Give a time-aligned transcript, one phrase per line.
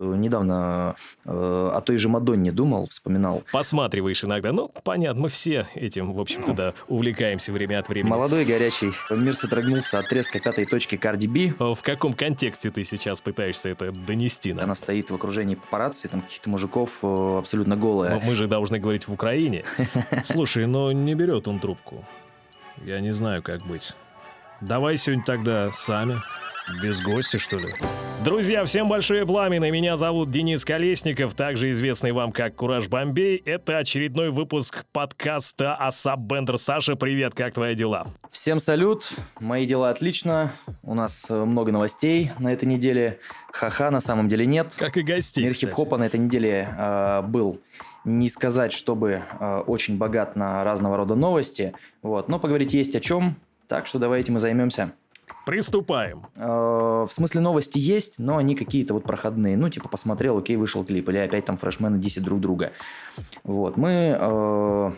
[0.00, 3.44] Недавно э, о той же Мадонне думал, вспоминал.
[3.52, 4.52] Посматриваешь иногда.
[4.52, 8.10] Ну, понятно, мы все этим, в общем-то, да, увлекаемся время от времени.
[8.10, 8.92] Молодой, горячий.
[9.10, 11.54] Мир содрогнулся от треска пятой точки Карди Би.
[11.58, 14.64] В каком контексте ты сейчас пытаешься это донести нам?
[14.64, 18.16] Она стоит в окружении папарацци, там каких-то мужиков э, абсолютно голая.
[18.16, 19.62] Но мы же должны говорить в Украине.
[20.24, 22.04] Слушай, но не берет он трубку.
[22.84, 23.94] Я не знаю, как быть.
[24.60, 26.20] Давай сегодня тогда сами.
[26.68, 27.74] Без гостя, что ли?
[28.24, 29.58] Друзья, всем большое пламя.
[29.58, 33.36] Меня зовут Денис Колесников, также известный вам как Кураж Бомбей.
[33.44, 36.56] Это очередной выпуск подкаста Асап Бендер.
[36.56, 38.06] Саша, привет, как твои дела?
[38.30, 40.52] Всем салют, мои дела отлично.
[40.82, 43.18] У нас э, много новостей на этой неделе.
[43.52, 44.72] Ха-ха, на самом деле нет.
[44.78, 47.60] Как и гостей, Мир хип-хопа на этой неделе э, был
[48.06, 51.74] не сказать, чтобы э, очень богат на разного рода новости.
[52.00, 52.28] Вот.
[52.28, 53.36] Но поговорить есть о чем,
[53.68, 54.92] так что давайте мы займемся.
[55.44, 56.26] Приступаем.
[56.36, 59.56] Э, в смысле новости есть, но они какие-то вот проходные.
[59.56, 61.08] Ну, типа посмотрел, окей, вышел клип.
[61.10, 62.72] Или опять там фрешмены 10 друг друга.
[63.42, 63.76] Вот.
[63.76, 64.90] Мы э,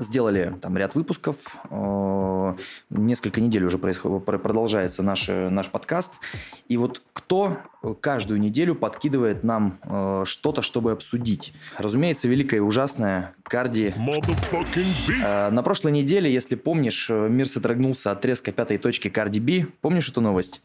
[0.00, 1.56] сделали там ряд выпусков.
[1.70, 2.54] Э,
[2.90, 6.14] несколько недель уже происходит, продолжается наш, наш подкаст.
[6.68, 7.58] И вот кто
[8.00, 11.52] каждую неделю подкидывает нам э, что-то, чтобы обсудить?
[11.78, 13.94] Разумеется, великое и ужасное Карди.
[15.22, 19.66] Э, на прошлой неделе, если помнишь, мир содрогнулся от треска пятой точки Карди Би.
[19.80, 20.62] Помнишь эту новость?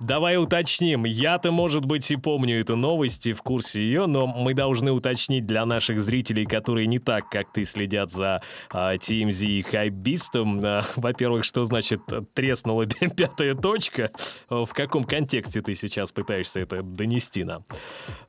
[0.00, 1.04] Давай уточним.
[1.04, 5.46] Я-то, может быть, и помню эту новость и в курсе ее, но мы должны уточнить
[5.46, 10.60] для наших зрителей, которые не так, как ты, следят за а, TMZ и хайбистом.
[10.62, 12.00] А, во-первых, что значит
[12.34, 14.10] треснула пятая точка?
[14.48, 17.64] В каком контексте ты сейчас пытаешься это донести нам?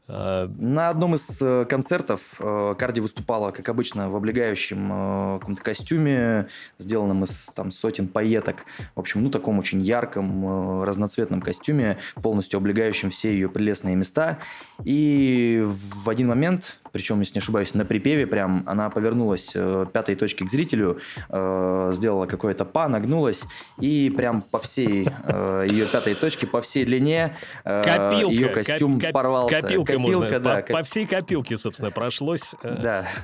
[0.07, 6.49] На одном из э, концертов э, Карди выступала, как обычно, в облегающем э, каком-то костюме,
[6.77, 8.65] сделанном из там, сотен пайеток.
[8.95, 14.39] В общем, ну, таком очень ярком, разноцветном костюме, полностью облегающем все ее прелестные места.
[14.83, 19.53] И в один момент, причем, если не ошибаюсь, на припеве прям, она повернулась
[19.91, 23.43] пятой точки к зрителю, сделала какое-то па, нагнулась,
[23.79, 25.09] и прям по всей
[25.67, 29.61] ее пятой точке, по всей длине копилка, ее костюм коп, порвался.
[29.61, 30.39] Копилка, копилка можно.
[30.39, 30.77] Да, по, коп...
[30.77, 32.55] по всей копилке, собственно, прошлось.
[32.61, 32.77] Э.
[32.81, 33.07] Да.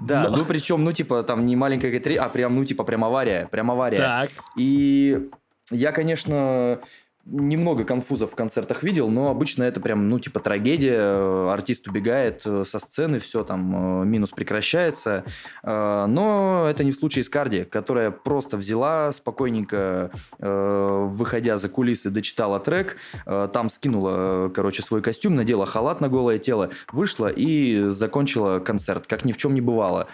[0.00, 0.38] Да, Но...
[0.38, 3.98] ну причем, ну типа там не маленькая а прям, ну типа прям авария, прям авария.
[3.98, 4.30] Так.
[4.56, 5.28] И
[5.70, 6.80] я, конечно,
[7.26, 11.50] немного конфузов в концертах видел, но обычно это прям, ну, типа трагедия.
[11.50, 15.24] Артист убегает э, со сцены, все там, э, минус прекращается.
[15.62, 22.10] Э, но это не в случае с Карди, которая просто взяла спокойненько, выходя за кулисы,
[22.10, 28.58] дочитала трек, там скинула, короче, свой костюм, надела халат на голое тело, вышла и закончила
[28.58, 30.08] концерт, как ни в чем не бывало.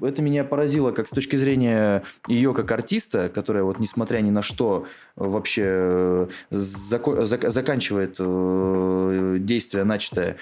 [0.00, 4.42] Это меня поразило как с точки зрения ее как артиста, которая вот несмотря ни на
[4.42, 10.36] что вообще э, зако- зак- заканчивает э, действие начатое,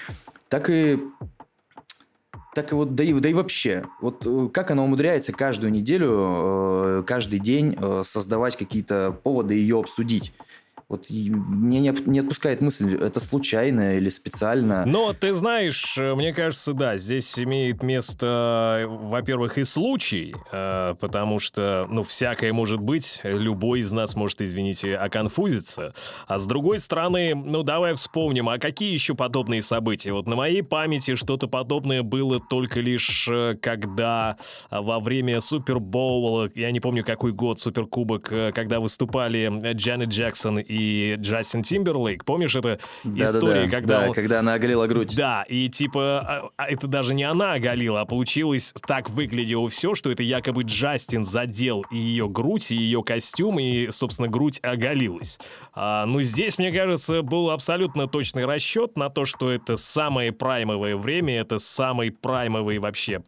[0.49, 0.99] так и
[2.53, 7.03] так и вот, да и, да и вообще, вот э, как она умудряется каждую неделю,
[7.07, 10.33] каждый день создавать какие-то поводы ее обсудить.
[10.87, 14.85] Вот мне не, не отпускает мысль, это случайно или специально.
[14.85, 21.39] Но ты знаешь, э, мне кажется, да, здесь имеет место, во-первых, и случай, э, потому
[21.39, 25.95] что, ну, всякое может быть, любой из нас может, извините, оконфузиться.
[26.27, 30.13] А с другой стороны, ну, давай вспомним, а какие еще подобные события?
[30.13, 34.37] Вот на моей памяти что-то подобное было только лишь э, когда
[34.69, 41.15] во время Супербоула, я не помню, какой год, Суперкубок, когда выступали Джанет Джексон и и
[41.17, 42.25] Джастин Тимберлейк.
[42.25, 43.71] Помнишь это да, история, да, да.
[43.71, 43.99] когда...
[44.01, 44.13] Да, он...
[44.13, 45.15] когда она оголила грудь.
[45.15, 49.95] Да, и типа а, а это даже не она оголила, а получилось так выглядело все,
[49.95, 55.39] что это якобы Джастин задел и ее грудь, и ее костюм, и, собственно, грудь оголилась.
[55.73, 60.97] А, ну, здесь, мне кажется, был абсолютно точный расчет на то, что это самое праймовое
[60.97, 63.21] время, это самый праймовый вообще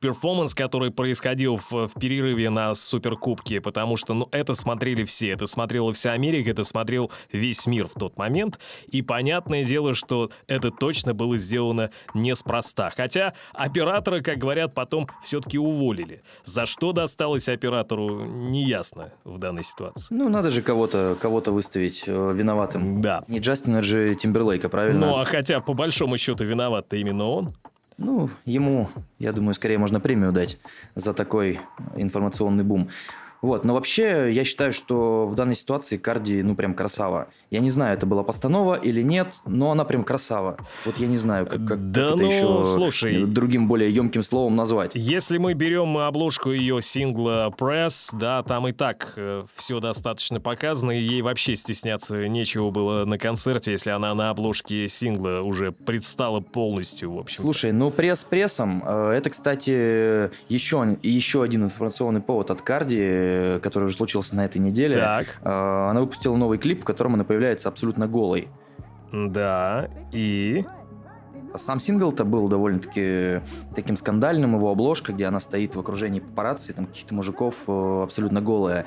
[0.00, 5.46] перформанс, который происходил в, в перерыве на Суперкубке, потому что, ну, это смотрели все, это
[5.46, 10.70] смотрела вся Америка, это смотрел весь мир в тот момент, и понятное дело, что это
[10.70, 12.90] точно было сделано неспроста.
[12.94, 16.22] Хотя оператора, как говорят, потом все-таки уволили.
[16.44, 20.14] За что досталось оператору, неясно в данной ситуации.
[20.14, 23.00] Ну, надо же кого-то кого выставить э, виноватым.
[23.00, 23.24] Да.
[23.28, 25.06] Не Джастина же Тимберлейка, правильно?
[25.06, 27.54] Ну, а хотя, по большому счету, виноват-то именно он.
[28.00, 28.88] Ну, ему,
[29.18, 30.58] я думаю, скорее можно премию дать
[30.94, 31.60] за такой
[31.96, 32.88] информационный бум.
[33.42, 37.28] Вот, но вообще я считаю, что в данной ситуации Карди, ну, прям красава.
[37.50, 40.58] Я не знаю, это была постанова или нет, но она прям красава.
[40.84, 44.22] Вот я не знаю, как, как, да как ну, это еще слушай, другим более емким
[44.22, 44.92] словом назвать.
[44.94, 50.92] Если мы берем обложку ее сингла Press, да, там и так э, все достаточно показано,
[50.92, 56.40] и ей вообще стесняться нечего было на концерте, если она на обложке сингла уже предстала
[56.40, 57.42] полностью, в общем.
[57.42, 63.29] Слушай, ну пресс прессом, э, это, кстати, еще, еще один информационный повод от Карди,
[63.62, 64.94] который уже случился на этой неделе.
[64.94, 65.26] Так.
[65.42, 68.48] Э, она выпустила новый клип, в котором она появляется абсолютно голой.
[69.12, 70.64] Да, и...
[71.56, 73.42] Сам сингл-то был довольно-таки
[73.74, 78.40] таким скандальным, его обложка, где она стоит в окружении папарацци, там каких-то мужиков э, абсолютно
[78.40, 78.84] голая.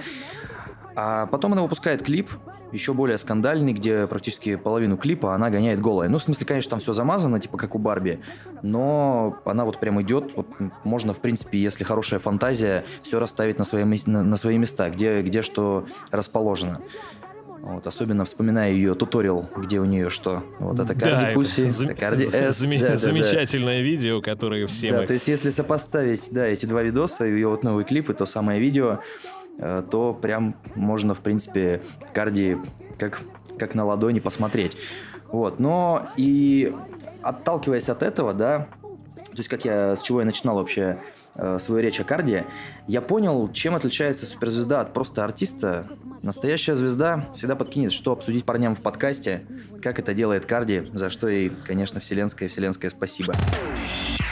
[0.95, 2.29] А потом она выпускает клип,
[2.73, 6.09] еще более скандальный, где практически половину клипа она гоняет голая.
[6.09, 8.19] Ну, в смысле, конечно, там все замазано, типа как у Барби,
[8.61, 10.47] но она вот прям идет, вот
[10.83, 15.21] можно, в принципе, если хорошая фантазия, все расставить на свои, на, на свои места, где,
[15.21, 16.81] где что расположено.
[17.61, 20.43] Вот, особенно вспоминая ее туториал, где у нее что.
[20.59, 22.57] Вот это Карди да, Пусси, это Карди С.
[22.57, 22.77] Зам...
[22.77, 23.83] Да, замечательное да.
[23.83, 25.07] видео, которое все да, мы...
[25.07, 28.59] то есть если сопоставить, да, эти два видоса, ее вот новый клип и то самое
[28.59, 28.99] видео,
[29.57, 31.81] то прям можно, в принципе,
[32.13, 32.57] Карди
[32.97, 33.21] как,
[33.57, 34.77] как на ладони посмотреть.
[35.27, 36.75] Вот, но и
[37.23, 38.67] отталкиваясь от этого, да,
[39.33, 40.99] то есть как я, с чего я начинал вообще
[41.35, 42.43] э, свою речь о Карди,
[42.87, 45.87] я понял, чем отличается суперзвезда от просто артиста.
[46.21, 49.43] Настоящая звезда всегда подкинет, что обсудить парням в подкасте,
[49.81, 53.33] как это делает Карди, за что ей, конечно, вселенское-вселенское спасибо.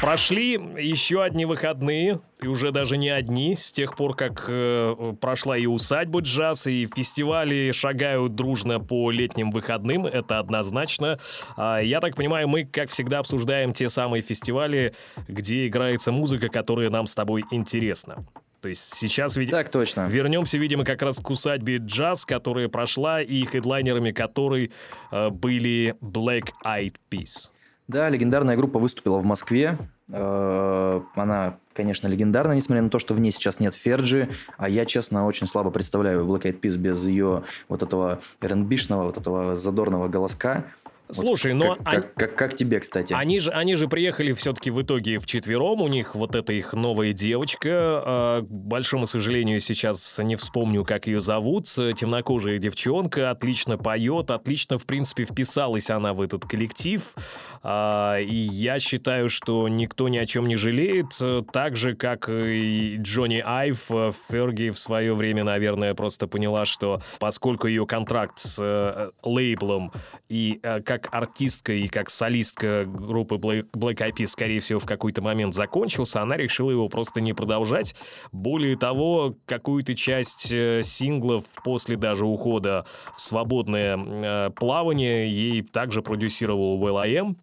[0.02, 5.56] Прошли еще одни выходные, и уже даже не одни, с тех пор, как э, прошла
[5.56, 11.20] и усадьба джаз, и фестивали шагают дружно по летним выходным, это однозначно.
[11.56, 14.96] А, я так понимаю, мы, как всегда, обсуждаем те самые фестивали,
[15.28, 18.26] где играется музыка, которая нам с тобой интересна.
[18.60, 20.08] То есть сейчас, видимо, так точно.
[20.08, 24.72] вернемся, видимо, как раз к усадьбе джаз, которая прошла, и хедлайнерами которой
[25.12, 27.52] э, были Black Eyed Peas.
[27.92, 29.78] Да, легендарная группа выступила в Москве.
[30.08, 34.86] Э, она, конечно, легендарна, несмотря на то, что в ней сейчас нет Ферджи, а я,
[34.86, 40.08] честно, очень слабо представляю Black Eyed Peas без ее вот этого рнбишного, вот этого задорного
[40.08, 40.64] голоска.
[41.14, 41.76] Слушай, вот но...
[41.76, 42.02] Как, они...
[42.02, 43.14] как, как, как тебе, кстати?
[43.14, 45.82] Они же, они же приехали все-таки в итоге в четвером.
[45.82, 47.70] У них вот эта их новая девочка.
[47.70, 51.66] А, к большому сожалению, сейчас не вспомню, как ее зовут.
[51.66, 53.30] Темнокожая девчонка.
[53.30, 54.32] Отлично поет.
[54.32, 57.02] Отлично, в принципе, вписалась она в этот коллектив.
[57.64, 61.20] А, и я считаю, что никто ни о чем не жалеет.
[61.52, 63.90] Так же, как и Джонни Айв.
[64.30, 69.92] Ферги в свое время, наверное, просто поняла, что поскольку ее контракт с э, лейблом
[70.30, 75.22] и э, как артистка и как солистка группы Black, Eyed Peas, скорее всего, в какой-то
[75.22, 77.96] момент закончился, она решила его просто не продолжать.
[78.32, 82.86] Более того, какую-то часть э, синглов после даже ухода
[83.16, 87.36] в свободное э, плавание ей также продюсировал Will.i.am,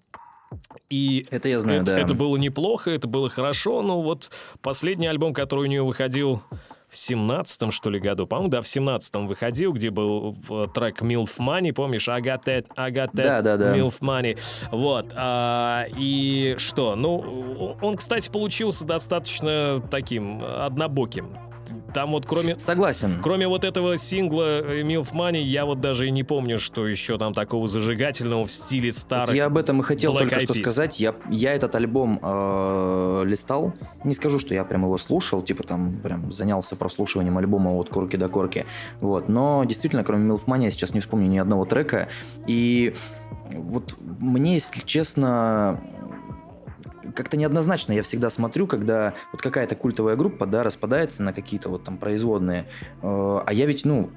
[0.88, 2.00] и это я знаю, это, да.
[2.00, 4.30] Это было неплохо, это было хорошо, но вот
[4.62, 6.42] последний альбом, который у нее выходил
[6.88, 11.36] в семнадцатом, что ли, году, по-моему, да, в семнадцатом выходил, где был э, трек Milf
[11.38, 12.66] Money, помнишь, got that
[13.12, 13.76] да, да, да.
[13.76, 14.38] Milf Money.
[14.72, 15.12] Вот.
[15.14, 16.96] А, и что?
[16.96, 21.47] Ну, он, кстати, получился достаточно таким однобоким.
[21.94, 22.58] Там вот кроме...
[22.58, 23.20] Согласен.
[23.22, 27.18] Кроме вот этого сингла э, Milf Money, я вот даже и не помню, что еще
[27.18, 29.28] там такого зажигательного в стиле старых.
[29.28, 31.00] Вот я об этом и хотел Black только что сказать.
[31.00, 33.72] Я, я этот альбом э, листал.
[34.04, 38.16] Не скажу, что я прям его слушал, типа там прям занялся прослушиванием альбома от корки
[38.16, 38.66] до корки.
[39.00, 39.28] Вот.
[39.28, 42.08] Но действительно, кроме Milf Money, я сейчас не вспомню ни одного трека.
[42.46, 42.94] И
[43.52, 45.80] вот мне, если честно,
[47.14, 51.84] как-то неоднозначно я всегда смотрю, когда вот какая-то культовая группа, да, распадается на какие-то вот
[51.84, 52.66] там производные,
[53.02, 54.10] э, а я ведь, ну,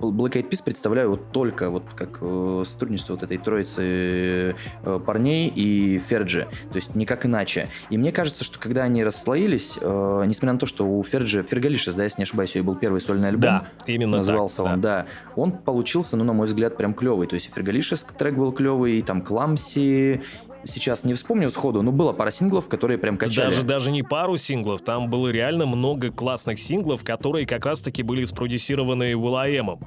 [0.00, 5.48] Black Eyed Peas представляю вот только вот как э, сотрудничество вот этой троицы э, парней
[5.48, 7.68] и Ферджи, то есть никак иначе.
[7.90, 12.04] И мне кажется, что когда они расслоились, несмотря на то, что у Ферджи, Фергалишес, да,
[12.04, 15.02] если не ошибаюсь, ее был первый сольный альбом, да, именно назывался так, он, да.
[15.02, 15.06] да,
[15.36, 19.02] он получился, ну, на мой взгляд, прям клевый, то есть Фергалишес трек был клевый, и
[19.02, 20.22] там Кламси,
[20.64, 23.50] сейчас не вспомню сходу, но было пара синглов, которые прям качали.
[23.50, 28.24] Даже, даже не пару синглов, там было реально много классных синглов, которые как раз-таки были
[28.24, 29.78] спродюсированы Will.i.am.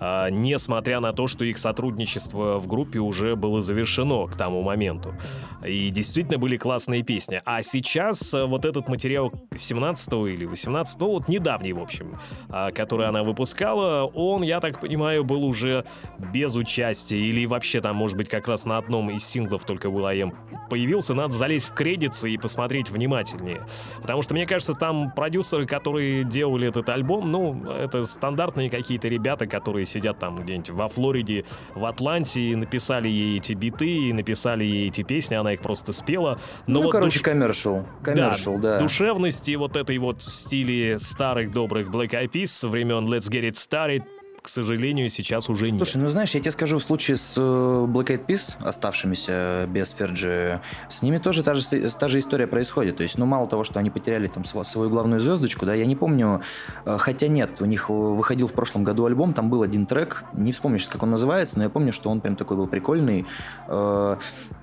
[0.00, 5.14] А, несмотря на то, что их сотрудничество в группе уже было завершено к тому моменту.
[5.66, 7.40] И действительно были классные песни.
[7.44, 13.06] А сейчас а, вот этот материал 17 или 18 вот недавний, в общем, а, который
[13.06, 15.84] она выпускала, он, я так понимаю, был уже
[16.18, 20.13] без участия или вообще там, может быть, как раз на одном из синглов только Will
[20.14, 20.32] своем
[20.70, 23.66] появился, надо залезть в кредиты и посмотреть внимательнее.
[24.00, 29.46] Потому что, мне кажется, там продюсеры, которые делали этот альбом, ну, это стандартные какие-то ребята,
[29.46, 31.44] которые сидят там где-нибудь во Флориде,
[31.74, 35.92] в Атланте, и написали ей эти биты, и написали ей эти песни, она их просто
[35.92, 36.38] спела.
[36.66, 37.86] Но ну, вот короче, коммершал.
[38.02, 38.80] Коммершал, да, да.
[38.80, 43.54] Душевности вот этой вот в стиле старых добрых Black Eyed Peas времен Let's Get It
[43.54, 44.04] Started
[44.44, 45.78] к сожалению, сейчас уже нет.
[45.78, 49.90] Слушай, ну знаешь, я тебе скажу, в случае с э, Black Eyed Peas, оставшимися без
[49.92, 50.60] Ферджи,
[50.90, 52.98] с ними тоже та же, та же история происходит.
[52.98, 55.96] То есть, ну, мало того, что они потеряли там свою главную звездочку, да, я не
[55.96, 56.42] помню,
[56.84, 60.52] э, хотя нет, у них выходил в прошлом году альбом, там был один трек, не
[60.52, 63.24] вспомнишь, как он называется, но я помню, что он прям такой был прикольный.
[63.66, 64.18] Э,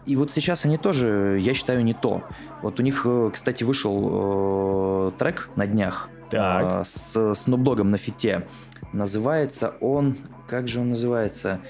[0.05, 2.21] и вот сейчас они тоже, я считаю, не то.
[2.61, 6.85] Вот у них, кстати, вышел трек на днях, так.
[6.85, 8.47] с Dogg на фите.
[8.93, 10.15] Называется он...
[10.47, 11.61] Как же он называется?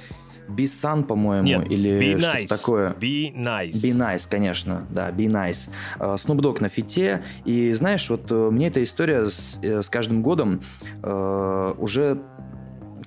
[0.48, 2.48] Be Sun, по-моему, Нет, или что-то nice.
[2.48, 2.90] такое.
[2.94, 3.72] Be Nice.
[3.72, 5.70] Be Nice, конечно, да, Be Nice.
[6.00, 9.90] Uh, Snoop Dogg на фите, и знаешь, вот uh, мне эта история с, uh, с
[9.90, 10.62] каждым годом
[11.02, 12.22] uh, уже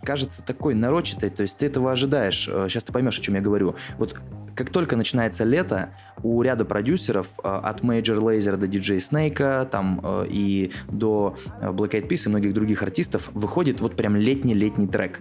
[0.04, 2.44] кажется такой нарочатой, то есть ты этого ожидаешь.
[2.44, 3.74] Сейчас ты поймешь, о чем я говорю.
[3.98, 4.16] Вот
[4.54, 5.90] как только начинается лето,
[6.22, 12.26] у ряда продюсеров от Major Lazer до DJ Snake, там и до Black Eyed Peas
[12.26, 15.20] и многих других артистов выходит вот прям летний-летний трек.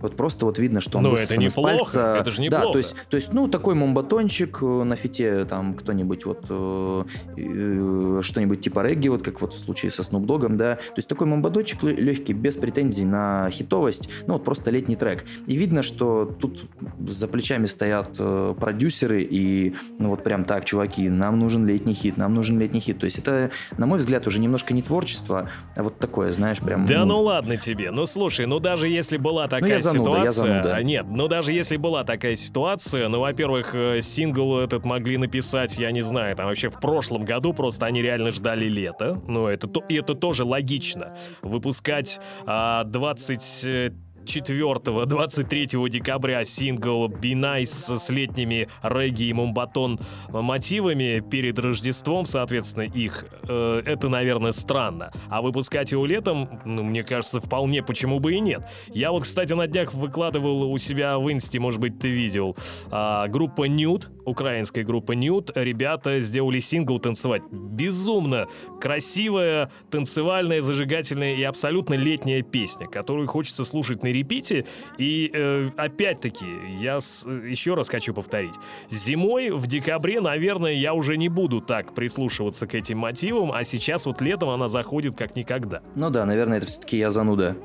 [0.00, 2.16] Вот просто вот видно, что он Ну, это неплохо, пальца.
[2.20, 2.66] это же неплохо.
[2.66, 7.04] Да, то есть, то есть, ну, такой момбатончик э, на фите, там, кто-нибудь вот, э,
[7.36, 10.76] э, что-нибудь типа регги, вот как вот в случае со Snoop Dogg, да.
[10.76, 15.24] То есть такой момбатончик легкий, без претензий на хитовость, ну, вот просто летний трек.
[15.46, 16.64] И видно, что тут
[17.06, 22.16] за плечами стоят э, продюсеры и, ну, вот прям так, чуваки, нам нужен летний хит,
[22.16, 22.98] нам нужен летний хит.
[22.98, 26.86] То есть это, на мой взгляд, уже немножко не творчество, а вот такое, знаешь, прям...
[26.86, 30.24] Да ну, ну ладно тебе, ну слушай, ну даже если была такая ну, зануда, ситуация.
[30.24, 30.82] Я зануда.
[30.82, 35.90] Нет, ну даже если была такая ситуация, ну, во-первых, э, сингл этот могли написать, я
[35.90, 39.20] не знаю, там вообще в прошлом году просто они реально ждали лета.
[39.26, 41.16] Ну, это, и это тоже логично.
[41.42, 43.92] Выпускать а, 20
[44.30, 53.24] 4-23 декабря сингл «Be Nice» с летними регги и мумбатон мотивами перед Рождеством, соответственно, их,
[53.48, 55.12] э, это, наверное, странно.
[55.28, 58.62] А выпускать его летом, ну, мне кажется, вполне почему бы и нет.
[58.88, 62.56] Я вот, кстати, на днях выкладывал у себя в инсте, может быть, ты видел,
[62.90, 67.42] э, группа Nude, украинская группа Nude, ребята сделали сингл «Танцевать».
[67.50, 68.46] Безумно
[68.80, 74.66] красивая, танцевальная, зажигательная и абсолютно летняя песня, которую хочется слушать на репите.
[74.98, 76.46] И э, опять-таки,
[76.80, 78.54] я с, еще раз хочу повторить.
[78.90, 84.06] Зимой, в декабре, наверное, я уже не буду так прислушиваться к этим мотивам, а сейчас
[84.06, 85.82] вот летом она заходит как никогда.
[85.94, 87.56] Ну да, наверное, это все-таки я зануда.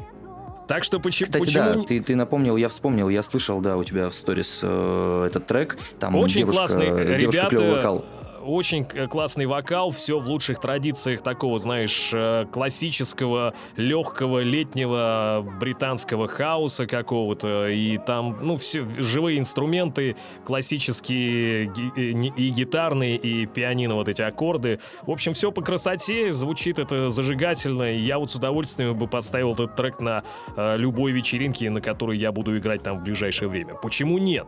[0.68, 1.26] Так что почему...
[1.26, 1.82] Кстати, почему...
[1.82, 5.48] да, ты, ты напомнил, я вспомнил, я слышал, да, у тебя в сторис э, этот
[5.48, 5.78] трек.
[6.00, 7.18] Там Очень девушка, классный.
[7.20, 8.06] Девушка Ребята, вокал
[8.46, 16.86] очень классный вокал, все в лучших традициях такого, знаешь, э, классического, легкого, летнего британского хаоса
[16.86, 17.70] какого-то.
[17.70, 24.80] И там, ну, все, живые инструменты, классические э, и гитарные, и пианино, вот эти аккорды.
[25.02, 27.96] В общем, все по красоте, звучит это зажигательно.
[27.96, 30.24] Я вот с удовольствием бы подставил этот трек на
[30.56, 33.74] э, любой вечеринке, на которой я буду играть там в ближайшее время.
[33.76, 34.48] Почему нет?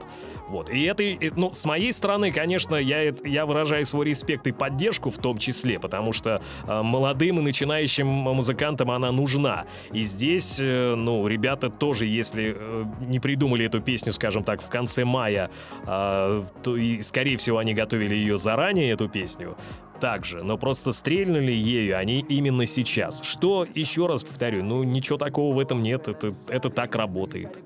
[0.49, 0.69] Вот.
[0.69, 1.03] И это,
[1.35, 5.79] ну, с моей стороны, конечно, я, я выражаю свой респект и поддержку в том числе,
[5.79, 9.65] потому что э, молодым и начинающим музыкантам она нужна.
[9.91, 14.69] И здесь, э, ну, ребята тоже, если э, не придумали эту песню, скажем так, в
[14.69, 15.49] конце мая,
[15.85, 19.57] э, то и, скорее всего, они готовили ее заранее, эту песню,
[19.99, 23.21] также, но просто стрельнули ею они именно сейчас.
[23.23, 27.59] Что, еще раз повторю, ну ничего такого в этом нет, это, это так работает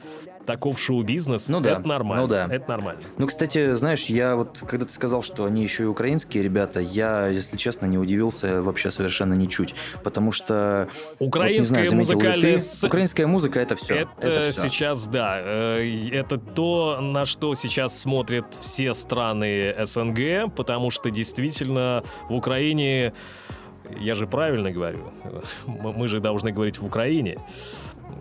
[0.46, 1.72] таков шоу-бизнес, ну, да.
[1.72, 2.24] это нормально.
[2.24, 2.48] Ну да.
[2.50, 3.02] Это нормально.
[3.18, 7.28] Ну, кстати, знаешь, я вот, когда ты сказал, что они еще и украинские ребята, я,
[7.28, 10.90] если честно, не удивился вообще совершенно ничуть, потому что...
[11.20, 12.60] Украинская вот, знаю, музыкальная...
[12.60, 13.96] Ты, украинская музыка— это все.
[13.96, 14.70] Это, это все.
[14.70, 22.04] сейчас, да, э, это то, на что сейчас смотрят все страны СНГ, потому что действительно
[22.30, 23.14] в Украине...
[24.00, 25.12] Я же правильно говорю.
[25.66, 27.38] Мы же должны говорить в Украине.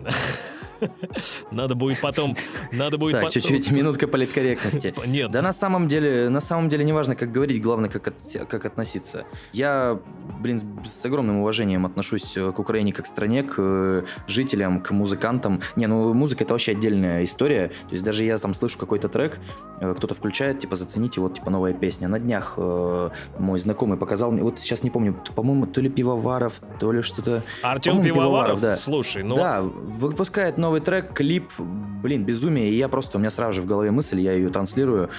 [1.51, 2.35] Надо будет потом...
[2.71, 3.41] Надо будет так, потом...
[3.41, 4.93] чуть-чуть, минутка политкорректности.
[5.05, 5.31] Нет.
[5.31, 8.65] Да на самом деле, на самом деле не важно, как говорить, главное, как, от, как
[8.65, 9.25] относиться.
[9.53, 9.99] Я,
[10.39, 14.91] блин, с огромным уважением отношусь э, к Украине как к стране, к э, жителям, к
[14.91, 15.61] музыкантам.
[15.75, 17.67] Не, ну музыка это вообще отдельная история.
[17.67, 19.39] То есть даже я там слышу какой-то трек,
[19.79, 22.07] э, кто-то включает, типа, зацените, вот, типа, новая песня.
[22.07, 26.61] На днях э, мой знакомый показал мне, вот сейчас не помню, по-моему, то ли Пивоваров,
[26.79, 27.43] то ли что-то...
[27.61, 28.75] Артем Пивоваров, Пивоваров, да.
[28.75, 29.35] слушай, ну...
[29.35, 32.69] Да, выпускает новый новый трек, клип, блин, безумие.
[32.69, 35.09] И я просто, у меня сразу же в голове мысль, я ее транслирую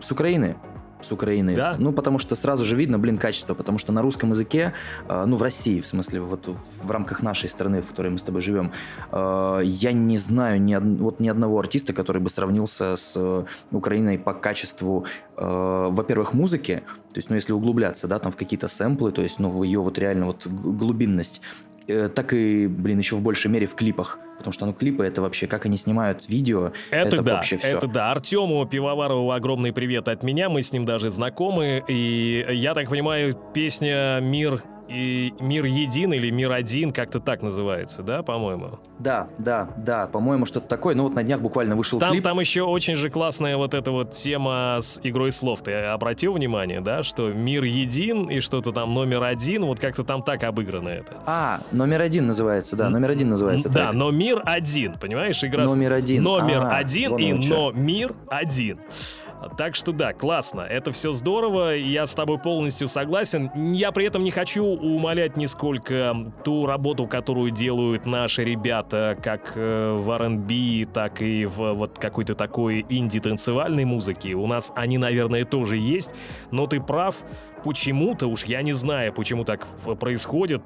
[0.00, 0.56] с Украины.
[1.02, 1.54] с Украиной.
[1.54, 1.76] Да?
[1.78, 4.72] Ну, потому что сразу же видно, блин, качество, потому что на русском языке,
[5.06, 6.48] э, ну, в России, в смысле, вот
[6.82, 8.72] в рамках нашей страны, в которой мы с тобой живем,
[9.12, 10.84] э, я не знаю ни, од...
[11.00, 15.04] вот ни одного артиста, который бы сравнился с э, Украиной по качеству,
[15.36, 16.82] э, во-первых, музыки,
[17.12, 19.80] то есть, ну, если углубляться, да, там в какие-то сэмплы, то есть, ну, в ее
[19.80, 21.42] вот реально вот глубинность,
[21.88, 24.18] э, так и, блин, еще в большей мере в клипах.
[24.36, 27.68] Потому что, ну, клипы это вообще, как они снимают видео, это, это да, вообще все.
[27.68, 28.10] Это да.
[28.10, 30.48] Артему Пивоварову огромный привет от меня.
[30.48, 31.84] Мы с ним даже знакомы.
[31.88, 38.02] И я так понимаю, песня «Мир и мир един или мир один, как-то так называется,
[38.02, 38.78] да, по-моему?
[38.98, 40.94] Да, да, да, по-моему, что-то такое.
[40.94, 42.24] Ну вот на днях буквально вышел там, клип.
[42.24, 45.62] Там еще очень же классная вот эта вот тема с игрой слов.
[45.62, 50.22] Ты обратил внимание, да, что мир един и что-то там номер один, вот как-то там
[50.22, 51.16] так обыграно это.
[51.26, 53.68] А, номер один называется, да, номер один называется.
[53.68, 55.64] Да, но мир один, понимаешь, игра.
[55.64, 56.22] Номер один.
[56.22, 58.80] Номер а, один и но мир один.
[59.56, 63.50] Так что да, классно, это все здорово, я с тобой полностью согласен.
[63.72, 69.92] Я при этом не хочу умалять нисколько ту работу, которую делают наши ребята, как э,
[69.92, 74.34] в R&B, так и в вот какой-то такой инди-танцевальной музыке.
[74.34, 76.10] У нас они, наверное, тоже есть,
[76.50, 77.16] но ты прав,
[77.64, 79.66] почему-то, уж я не знаю, почему так
[79.98, 80.62] происходит,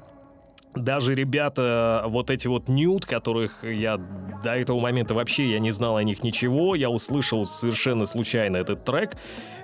[0.75, 3.97] даже ребята, вот эти вот нюд, которых я
[4.43, 8.85] до этого момента вообще я не знал о них ничего, я услышал совершенно случайно этот
[8.85, 9.17] трек,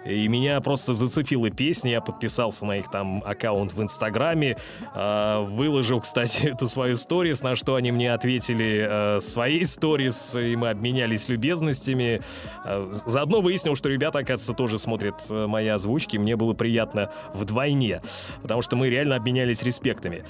[0.05, 4.57] и меня просто зацепила песня, я подписался на их там аккаунт в Инстаграме,
[4.93, 10.55] э, выложил, кстати, эту свою сторис, на что они мне ответили э, своей сторис, и
[10.55, 12.21] мы обменялись любезностями.
[12.65, 18.01] Э, заодно выяснил, что ребята, оказывается, тоже смотрят э, мои озвучки, мне было приятно вдвойне,
[18.41, 20.23] потому что мы реально обменялись респектами.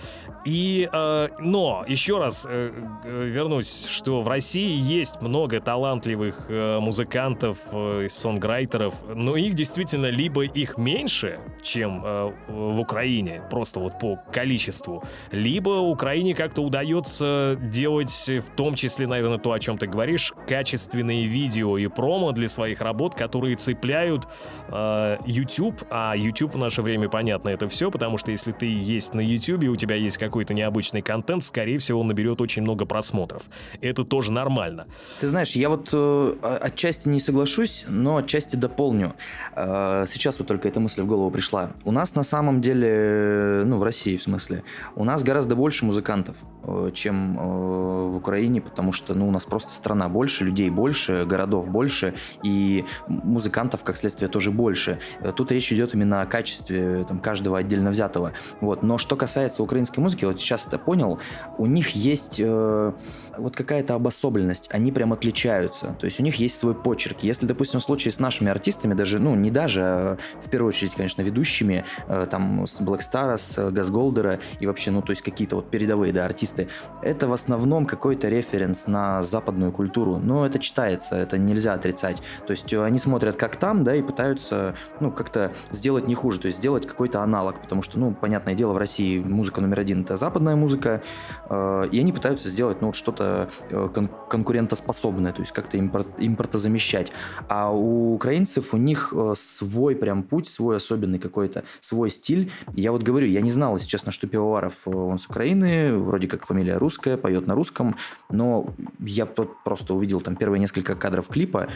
[0.45, 2.71] И, э, но, еще раз э,
[3.03, 10.43] вернусь, что в России есть много талантливых э, музыкантов, э, сонграйтеров, но их действительно либо
[10.43, 18.11] их меньше, чем э, в Украине, просто вот по количеству, либо Украине как-то удается делать,
[18.27, 22.81] в том числе, наверное, то, о чем ты говоришь, качественные видео и промо для своих
[22.81, 24.27] работ, которые цепляют
[24.69, 29.13] э, YouTube, а YouTube в наше время, понятно, это все, потому что если ты есть
[29.13, 33.43] на YouTube, у тебя есть какой-то необычный контент, скорее всего, он наберет очень много просмотров.
[33.81, 34.87] Это тоже нормально.
[35.19, 39.13] Ты знаешь, я вот э, отчасти не соглашусь, но отчасти дополню.
[39.55, 41.71] Э, сейчас вот только эта мысль в голову пришла.
[41.83, 44.63] У нас на самом деле, ну, в России в смысле,
[44.95, 49.45] у нас гораздо больше музыкантов, э, чем э, в Украине, потому что, ну, у нас
[49.45, 54.99] просто страна больше, людей больше, городов больше, и музыкантов, как следствие, тоже больше.
[55.35, 58.33] Тут речь идет именно о качестве там, каждого отдельно взятого.
[58.61, 58.83] Вот.
[58.83, 61.19] Но что касается украинской музыки, вот сейчас это понял,
[61.57, 62.91] у них есть э,
[63.37, 67.19] вот какая-то обособленность, они прям отличаются, то есть у них есть свой почерк.
[67.21, 70.93] Если, допустим, в случае с нашими артистами, даже, ну, не даже, а в первую очередь,
[70.95, 75.69] конечно, ведущими, э, там, с Blackstar, с Газголдера и вообще, ну, то есть какие-то вот
[75.69, 76.67] передовые, да, артисты,
[77.01, 82.21] это в основном какой-то референс на западную культуру, но это читается, это нельзя отрицать.
[82.47, 86.39] То есть э, они смотрят, как там, да, и пытаются, ну, как-то сделать не хуже,
[86.39, 90.03] то есть сделать какой-то аналог, потому что, ну, понятное дело, в России музыка номер один
[90.03, 91.01] это западная музыка,
[91.49, 93.49] э, и они пытаются сделать, ну, вот что-то
[93.93, 97.13] кон- конкурентоспособное, то есть как-то импорт, импортозамещать.
[97.47, 102.51] А у украинцев у них свой прям путь, свой особенный какой-то, свой стиль.
[102.73, 106.45] Я вот говорю, я не знал, если честно, что Пивоваров, он с Украины, вроде как
[106.45, 107.95] фамилия русская, поет на русском,
[108.29, 108.67] но
[108.99, 111.69] я просто увидел там первые несколько кадров клипа,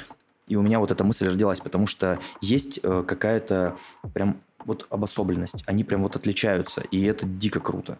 [0.47, 3.77] и у меня вот эта мысль родилась, потому что есть какая-то
[4.13, 5.63] прям вот обособленность.
[5.67, 7.97] Они прям вот отличаются, и это дико круто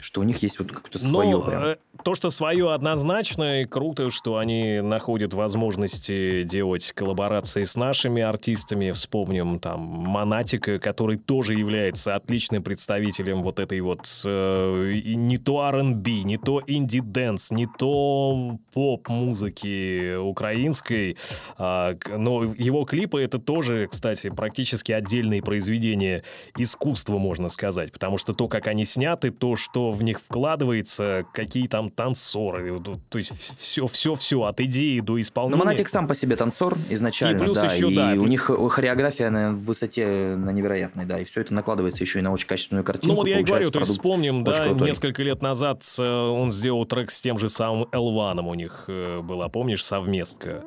[0.00, 1.76] что у них есть вот какое-то свое ну, прям.
[2.04, 8.92] То, что свое однозначно, и круто, что они находят возможности делать коллаборации с нашими артистами.
[8.92, 16.10] Вспомним там Монатика, который тоже является отличным представителем вот этой вот э, не то R&B,
[16.22, 21.16] не то indie dance, не то поп-музыки украинской.
[21.56, 26.24] А, но его клипы это тоже, кстати, практически отдельные произведения
[26.56, 27.90] искусства, можно сказать.
[27.90, 33.18] Потому что то, как они сняты, то, что в них вкладывается, какие там танцоры, то
[33.18, 35.56] есть все, все, все от идеи до исполнения.
[35.56, 38.50] Но Монатик сам по себе танцор изначально, и плюс да, еще, и да, у них
[38.70, 42.84] хореография на высоте на невероятной, да, и все это накладывается еще и на очень качественную
[42.84, 43.08] картинку.
[43.08, 44.88] Ну вот я и говорю, то есть вспомним, да, крутой.
[44.88, 49.20] несколько лет назад э, он сделал трек с тем же самым Элваном у них э,
[49.20, 50.64] была, помнишь, совместка.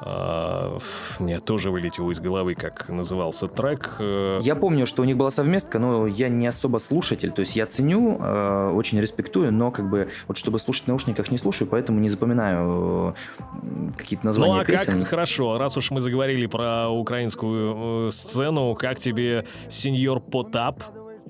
[0.00, 0.78] А,
[1.18, 3.96] мне тоже вылетело из головы, как назывался трек.
[3.98, 4.38] Э.
[4.40, 7.32] Я помню, что у них была совместка, но я не особо слушатель.
[7.32, 11.30] То есть я ценю, э, очень респектую, но как бы вот чтобы слушать в наушниках
[11.30, 13.14] не слушаю, поэтому не запоминаю
[13.62, 15.00] э, какие-то названия Ну а песен.
[15.00, 20.82] как, хорошо, раз уж мы заговорили про украинскую сцену, как тебе сеньор Потап?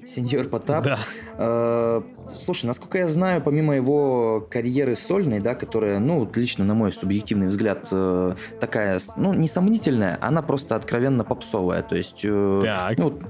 [0.06, 0.84] Сеньор Потап?
[0.84, 0.98] Да.
[1.37, 2.02] Э,
[2.37, 7.48] слушай, насколько я знаю, помимо его карьеры сольной, да, которая, ну, лично на мой субъективный
[7.48, 11.82] взгляд, э, такая, ну, несомнительная, она просто откровенно попсовая.
[11.82, 12.98] То есть, э, так.
[12.98, 13.20] ну,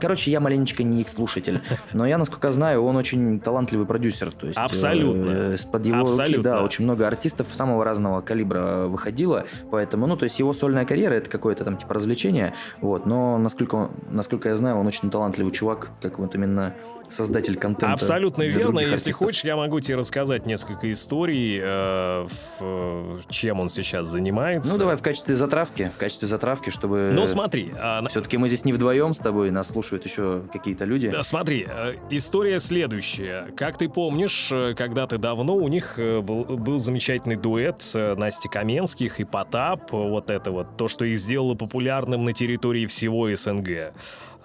[0.00, 1.60] короче, я маленечко не их слушатель,
[1.92, 4.32] но я, насколько знаю, он очень талантливый продюсер.
[4.32, 5.56] То есть, Абсолютно.
[5.70, 6.36] Под его Абсолютно.
[6.36, 10.84] руки, да, очень много артистов самого разного калибра выходило, поэтому, ну, то есть его сольная
[10.84, 15.52] карьера это какое-то там типа развлечение, вот, но насколько, насколько я знаю, он очень талантливый
[15.52, 16.74] чувак, как вот именно
[17.08, 17.92] создатель контента.
[17.92, 18.80] Абсолютно верно.
[18.80, 19.16] Если артистов.
[19.16, 22.26] хочешь, я могу тебе рассказать несколько историй, э,
[22.58, 24.72] в, чем он сейчас занимается.
[24.72, 27.10] Ну, давай в качестве затравки, в качестве затравки, чтобы...
[27.12, 27.72] Ну, смотри.
[27.78, 28.04] А...
[28.08, 31.08] Все-таки мы здесь не вдвоем с тобой, нас слушают еще какие-то люди.
[31.10, 33.52] Да, смотри, э, история следующая.
[33.56, 39.20] Как ты помнишь, э, когда-то давно у них э, был, был замечательный дуэт Насти Каменских
[39.20, 43.92] и Потап, вот это вот, то, что их сделало популярным на территории всего СНГ.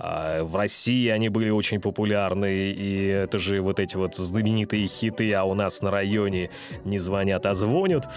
[0.02, 5.34] А, в России они были очень популярны, и это же вот эти вот знаменитые хиты,
[5.34, 6.50] а у нас на районе
[6.84, 8.08] не звонят, а звонят.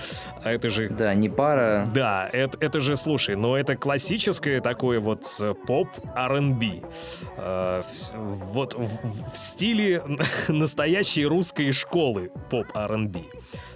[0.42, 0.88] А это же...
[0.88, 1.88] Да, не пара.
[1.94, 6.82] Да, это, это же, слушай, но это классическое такое вот э, поп R&B.
[7.36, 7.82] А,
[8.14, 10.02] вот в, в стиле
[10.48, 13.20] настоящей русской школы поп R&B.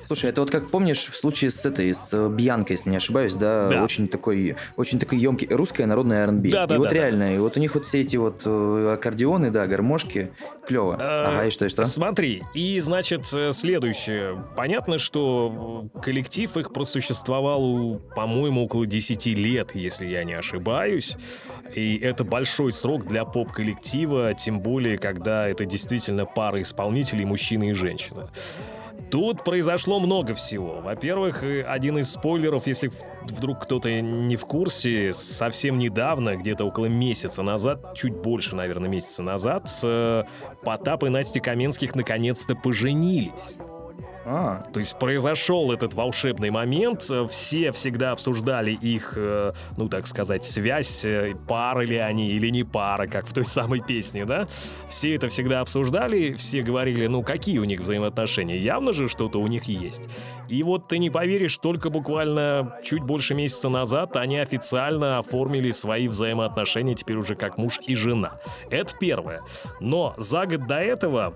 [0.06, 3.34] Слушай, это вот как помнишь в случае с этой, с э, Бьянкой, если не ошибаюсь,
[3.34, 3.84] да, да.
[3.84, 6.50] очень такой, очень такой емкий, русская народная R&B.
[6.50, 7.32] Да, да, и вот да, реально, да.
[7.32, 10.30] и вот у них вот все эти вот э, аккордеоны, да, гармошки,
[10.66, 10.94] клево.
[10.94, 11.84] Э, ага, и что, и что?
[11.84, 14.42] Смотри, и значит следующее.
[14.56, 21.16] Понятно, что коллектив их просуществовал, по-моему, около 10 лет, если я не ошибаюсь.
[21.74, 27.72] И это большой срок для поп-коллектива, тем более, когда это действительно пара исполнителей, мужчина и
[27.72, 28.30] женщина.
[29.10, 30.80] Тут произошло много всего.
[30.80, 32.90] Во-первых, один из спойлеров, если
[33.22, 39.22] вдруг кто-то не в курсе, совсем недавно, где-то около месяца назад, чуть больше, наверное, месяца
[39.22, 39.68] назад,
[40.64, 43.58] Потап и Настя Каменских наконец-то поженились.
[44.28, 44.64] А.
[44.72, 51.04] То есть произошел этот волшебный момент, все всегда обсуждали их, э, ну так сказать, связь,
[51.04, 54.48] э, пара ли они или не пара, как в той самой песне, да?
[54.88, 59.46] Все это всегда обсуждали, все говорили, ну какие у них взаимоотношения, явно же что-то у
[59.46, 60.02] них есть.
[60.48, 66.08] И вот ты не поверишь, только буквально чуть больше месяца назад они официально оформили свои
[66.08, 68.40] взаимоотношения теперь уже как муж и жена.
[68.70, 69.42] Это первое.
[69.78, 71.32] Но за год до этого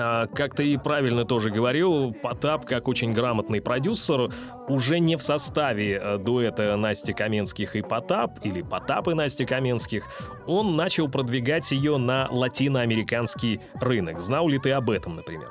[0.00, 4.30] а, как ты и правильно тоже говорил, Потап, как очень грамотный продюсер,
[4.68, 10.06] уже не в составе э, дуэта Насти Каменских и Потап, или Потап и Насти Каменских,
[10.46, 14.20] он начал продвигать ее на латиноамериканский рынок.
[14.20, 15.50] Знал ли ты об этом, например?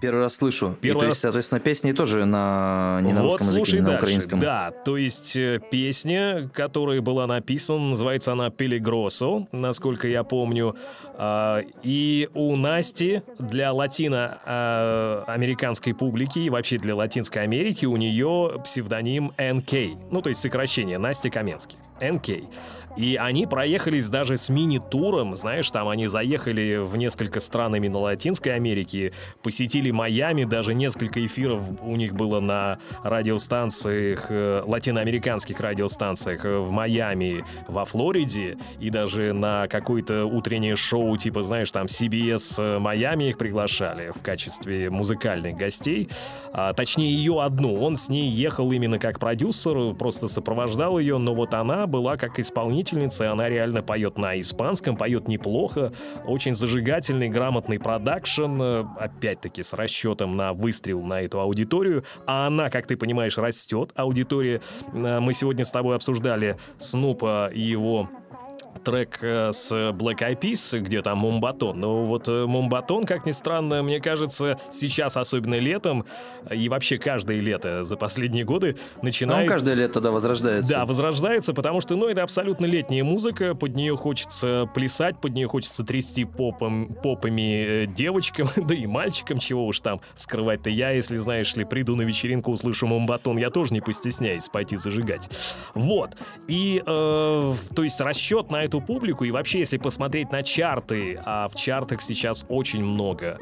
[0.00, 0.76] Первый раз слышу.
[0.80, 1.10] Первый и, то раз...
[1.10, 4.04] есть, соответственно, песни тоже на не на вот, русском языке, слушай не на дальше.
[4.04, 4.40] украинском.
[4.40, 10.74] Да, то есть э, песня, которая была написана, называется она «Пелигросо», насколько я помню.
[11.18, 19.34] Э, и у Насти для латиноамериканской публики и вообще для Латинской Америки у нее псевдоним
[19.38, 19.72] НК.
[20.10, 21.76] Ну, то есть сокращение Насти Каменских.
[22.00, 22.28] НК.
[22.96, 28.54] И они проехались даже с мини-туром, знаешь, там они заехали в несколько стран именно Латинской
[28.54, 36.58] Америки, посетили Майами, даже несколько эфиров у них было на радиостанциях, э, латиноамериканских радиостанциях э,
[36.58, 42.78] в Майами, во Флориде, и даже на какое-то утреннее шоу, типа, знаешь, там CBS э,
[42.78, 46.08] Майами их приглашали в качестве музыкальных гостей,
[46.52, 51.34] а, точнее ее одну, он с ней ехал именно как продюсер, просто сопровождал ее, но
[51.34, 55.92] вот она была как исполнитель исполнительница, она реально поет на испанском, поет неплохо,
[56.24, 62.70] очень зажигательный, грамотный продакшн, э, опять-таки с расчетом на выстрел на эту аудиторию, а она,
[62.70, 64.60] как ты понимаешь, растет, аудитория.
[64.92, 68.08] Э, мы сегодня с тобой обсуждали Снупа и его
[68.84, 71.78] трек э, с Black Eyed Peas, где там Мумбатон.
[71.78, 76.04] Но вот э, Мумбатон, как ни странно, мне кажется, сейчас, особенно летом,
[76.50, 79.46] и вообще каждое лето за последние годы начинает...
[79.46, 80.72] Ну, каждое лето, да, возрождается.
[80.72, 85.48] Да, возрождается, потому что, ну, это абсолютно летняя музыка, под нее хочется плясать, под нее
[85.48, 90.70] хочется трясти попом, попами э, девочкам, да и мальчикам, чего уж там скрывать-то.
[90.70, 95.28] Я, если, знаешь ли, приду на вечеринку, услышу Мумбатон, я тоже не постесняюсь пойти зажигать.
[95.74, 96.16] Вот.
[96.48, 101.48] И, э, то есть расчет на эту публику, и вообще, если посмотреть на чарты, а
[101.48, 103.38] в чартах сейчас очень много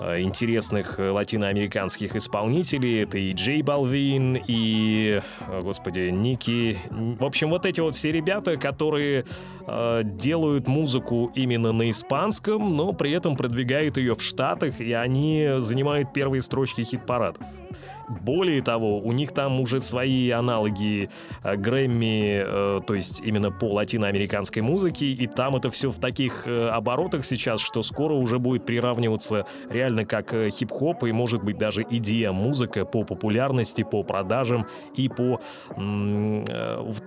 [0.00, 3.02] э, интересных латиноамериканских исполнителей.
[3.02, 5.20] Это и Джей Балвин, и,
[5.62, 6.78] господи, Ники.
[6.90, 9.24] В общем, вот эти вот все ребята, которые
[9.66, 15.48] э, делают музыку именно на испанском, но при этом продвигают ее в Штатах, и они
[15.58, 17.42] занимают первые строчки хит-парадов.
[18.10, 21.10] Более того, у них там уже свои аналоги
[21.44, 26.46] э, Грэмми, э, то есть именно по латиноамериканской музыке, и там это все в таких
[26.46, 31.82] э, оборотах сейчас, что скоро уже будет приравниваться реально как хип-хоп и, может быть, даже
[31.82, 35.40] EDM-музыка по популярности, по продажам и по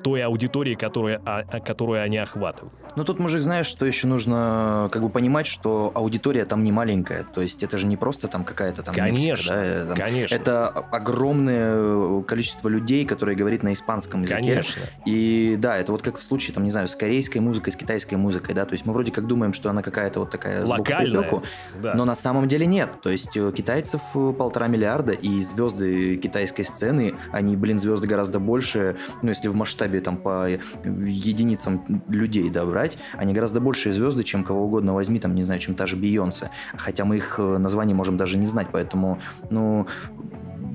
[0.04, 2.74] той аудитории, которая, а, которую они охватывают.
[2.96, 7.24] Ну тут, мужик, знаешь, что еще нужно как бы понимать, что аудитория там не маленькая,
[7.24, 9.86] то есть это же не просто там какая-то там Конечно, Мексика, да?
[9.88, 10.36] там, конечно.
[10.36, 14.40] Это огромное э, количество людей, которые говорят на испанском языке.
[14.40, 14.82] Конечно.
[15.06, 18.14] И да, это вот как в случае, там, не знаю, с корейской музыкой, с китайской
[18.14, 21.42] музыкой, да, то есть мы вроде как думаем, что она какая-то вот такая Локальная,
[21.82, 21.96] да.
[21.96, 23.02] но на самом деле нет.
[23.02, 28.40] То есть э, китайцев э, полтора миллиарда, и звезды китайской сцены, они, блин, звезды гораздо
[28.40, 30.48] больше, ну, если в масштабе там по
[30.84, 35.60] единицам людей, да, брать, они гораздо большие звезды, чем кого угодно возьми, там, не знаю,
[35.60, 36.52] чем та же Бейонсе.
[36.78, 39.88] Хотя мы их название можем даже не знать, поэтому, ну,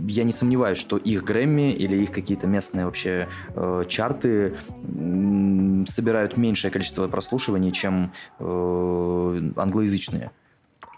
[0.06, 6.36] я не сомневаюсь, что их Грэмми или их какие-то местные вообще э, чарты э, собирают
[6.36, 10.30] меньшее количество прослушиваний, чем э, англоязычные.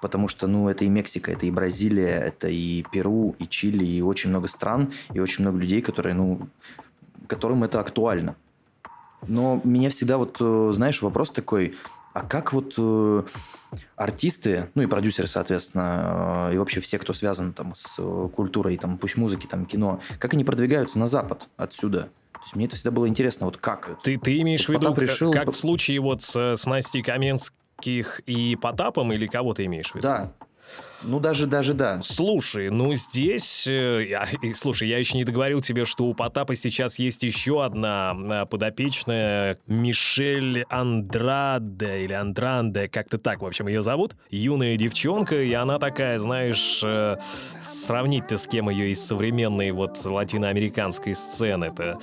[0.01, 4.01] Потому что, ну, это и Мексика, это и Бразилия, это и Перу, и Чили, и
[4.01, 6.49] очень много стран, и очень много людей, которые, ну,
[7.27, 8.37] которым это актуально.
[9.29, 11.77] Но меня всегда вот, э, знаешь, вопрос такой,
[12.13, 13.23] а как вот э,
[13.97, 18.77] артисты, ну и продюсеры, соответственно, э, и вообще все, кто связан там с э, культурой,
[18.77, 22.11] там, пусть музыки, там, кино, как они продвигаются на Запад отсюда?
[22.33, 24.03] То есть мне это всегда было интересно, вот как.
[24.03, 25.31] Ты, ты имеешь вот в виду, решил...
[25.31, 29.95] как в случае вот с, с Настей Каменских и Потапом, или кого ты имеешь в
[29.95, 30.03] виду?
[30.03, 30.33] Да,
[31.03, 32.01] ну, даже, даже да.
[32.03, 33.67] Слушай, ну здесь...
[33.67, 38.15] Э, я, слушай, я еще не договорил тебе, что у Потапа сейчас есть еще одна
[38.15, 44.15] э, подопечная Мишель Андраде или Андранде, как-то так, в общем, ее зовут.
[44.31, 47.17] Юная девчонка, и она такая, знаешь, э,
[47.63, 51.99] сравнить-то с кем ее из современной вот латиноамериканской сцены-то.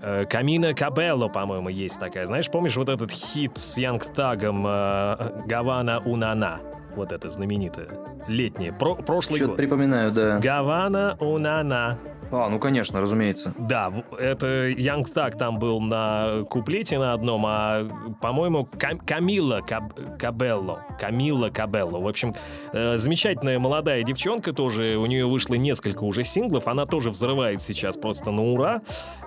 [0.00, 2.26] Э, Камина Кабелло, по-моему, есть такая.
[2.26, 6.60] Знаешь, помнишь вот этот хит с Янг Тагом «Гавана Унана»?
[6.96, 7.88] Вот это знаменитое,
[8.28, 9.56] летнее, про прошлый Что-то год.
[9.56, 10.38] припоминаю, да.
[10.38, 11.98] Гавана Унана.
[12.32, 13.52] А, ну конечно, разумеется.
[13.58, 17.88] Да, это Янг Так там был на куплете на одном, а,
[18.20, 20.84] по-моему, Кам Камила Каб Кабелло.
[20.98, 21.98] Камила Кабелло.
[21.98, 22.34] В общем,
[22.72, 27.96] э, замечательная молодая девчонка тоже, у нее вышло несколько уже синглов, она тоже взрывает сейчас
[27.96, 28.82] просто на ура.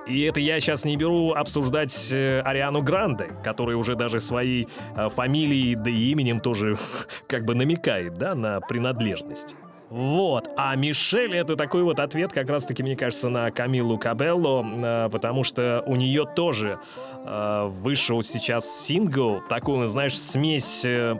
[0.07, 5.09] И это я сейчас не беру обсуждать э, Ариану Гранде, который уже даже своей э,
[5.09, 6.77] фамилией да и именем тоже
[7.27, 9.55] как бы намекает, да, на принадлежность.
[9.93, 10.49] Вот.
[10.57, 15.43] А Мишель это такой вот ответ, как раз-таки, мне кажется, на Камилу Кабелло, э, потому
[15.43, 16.79] что у нее тоже
[17.23, 21.15] э, вышел сейчас сингл, такой, знаешь, смесь э,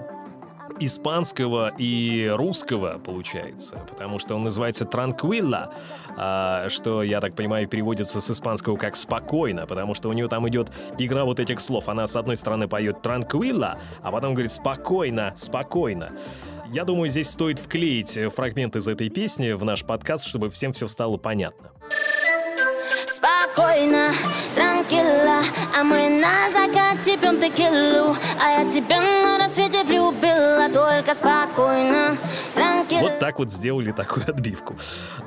[0.79, 5.71] испанского и русского, получается, потому что он называется «Транквилла»,
[6.69, 10.71] что, я так понимаю, переводится с испанского как «спокойно», потому что у нее там идет
[10.97, 11.89] игра вот этих слов.
[11.89, 16.11] Она, с одной стороны, поет «Транквилла», а потом говорит «спокойно, спокойно».
[16.73, 20.73] Я думаю, здесь стоит вклеить э, фрагмент из этой песни в наш подкаст, чтобы всем
[20.73, 21.69] все стало понятно.
[23.05, 24.11] Спокойно,
[24.55, 25.43] tranquila
[25.79, 29.83] А мы на закате пьем текилу А я тебя на рассвете
[30.23, 32.17] влюбила Только спокойно,
[32.55, 34.75] tranquila Вот так вот сделали такую отбивку.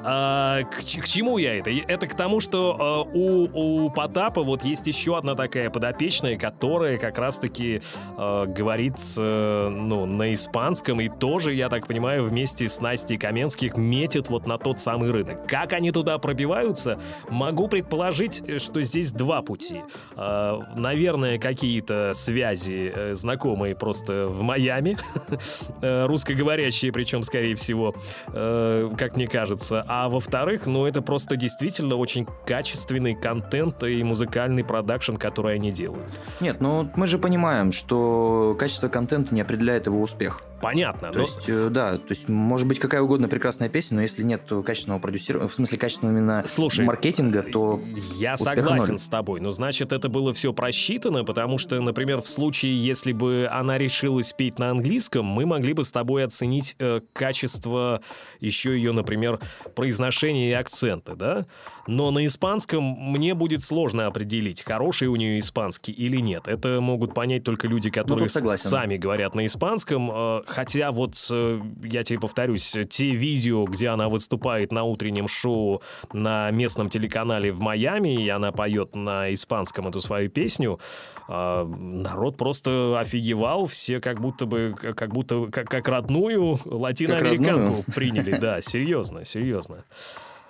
[0.04, 1.70] А, к, к чему я это?
[1.70, 6.98] Это к тому, что а, у, у Потапа вот есть еще одна такая подопечная Которая
[6.98, 7.82] как раз-таки
[8.16, 11.00] а, говорит а, ну, на испанском.
[11.00, 15.46] И тоже, я так понимаю, вместе с Настей Каменских Метит вот на тот самый рынок.
[15.46, 19.82] Как они туда пробиваются, могу предположить, что здесь два пути.
[20.14, 24.85] А, наверное, какие-то связи э, знакомые просто в Майами,
[25.82, 27.94] э, русскоговорящие, причем, скорее всего,
[28.28, 29.84] э, как мне кажется.
[29.88, 36.08] А во-вторых, ну, это просто действительно очень качественный контент и музыкальный продакшн, который они делают.
[36.40, 40.42] Нет, ну, мы же понимаем, что качество контента не определяет его успех.
[40.60, 41.12] Понятно.
[41.12, 41.24] То но...
[41.24, 45.00] есть, э, да, то есть, может быть, какая угодно прекрасная песня, но если нет качественного
[45.00, 47.80] продюсирования, в смысле, качественного именно Слушай, маркетинга, то
[48.16, 48.98] Я согласен ноль.
[48.98, 53.48] с тобой, но значит, это было все просчитано, потому что, например, в случае, если бы
[53.50, 58.00] она решилась петь на английском, мы могли бы с тобой оценить э, качество
[58.40, 59.40] еще ее, например,
[59.74, 61.46] произношения и акцента, да?
[61.86, 66.48] Но на испанском мне будет сложно определить, хороший у нее испанский или нет.
[66.48, 70.10] Это могут понять только люди, которые ну, сами говорят на испанском.
[70.12, 75.82] Э, хотя вот, э, я тебе повторюсь, те видео, где она выступает на утреннем шоу
[76.12, 80.80] на местном телеканале в Майами, и она поет на испанском эту свою песню,
[81.28, 88.36] э, народ просто офигевал, все как будто бы, как будто как, как родную латиноамериканку приняли.
[88.36, 89.84] Да, серьезно, серьезно.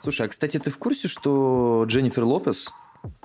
[0.07, 2.73] Слушай, а, кстати, ты в курсе, что Дженнифер Лопес,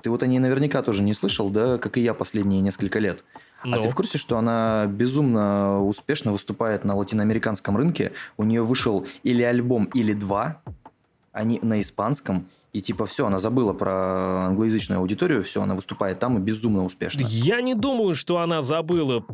[0.02, 3.24] ты вот о ней наверняка тоже не слышал, да, как и я последние несколько лет.
[3.64, 3.78] Ну.
[3.78, 3.92] А ты ну.
[3.92, 8.14] в курсе, что она безумно успешно выступает на латиноамериканском рынке?
[8.36, 10.64] У нее вышел или альбом, или два.
[11.32, 12.48] Они на испанском.
[12.74, 17.22] И типа все, она забыла про англоязычную аудиторию, все, она выступает там и безумно успешно.
[17.28, 19.26] Я не думаю, что она забыла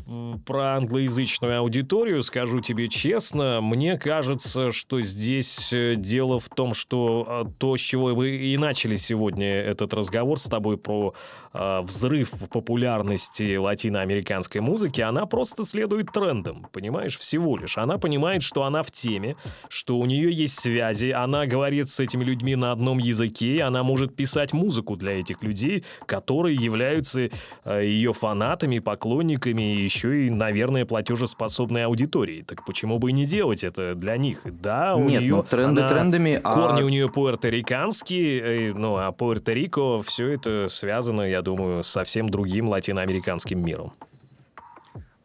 [0.46, 3.60] про англоязычную аудиторию, скажу тебе честно.
[3.62, 8.58] Мне кажется, что здесь э, дело в том, что а, то, с чего мы и
[8.58, 11.14] начали сегодня этот разговор с тобой про
[11.54, 17.78] э, взрыв популярности латиноамериканской музыки, она просто следует трендам, понимаешь, всего лишь.
[17.78, 19.36] Она понимает, что она в теме,
[19.70, 23.84] что у нее есть связи, она говорит с этими людьми на одном языке, языке, она
[23.84, 27.30] может писать музыку для этих людей, которые являются
[27.66, 32.44] э, ее фанатами, поклонниками и еще и, наверное, платежеспособной аудиторией.
[32.44, 34.42] Так почему бы и не делать это для них?
[34.46, 35.36] Да, у Нет, нее...
[35.36, 40.68] Ну, тренды она, трендами, а Корни у нее пуэрториканские, э, ну, а Пуэрто-Рико все это
[40.70, 43.94] связано, я думаю, совсем другим латиноамериканским миром.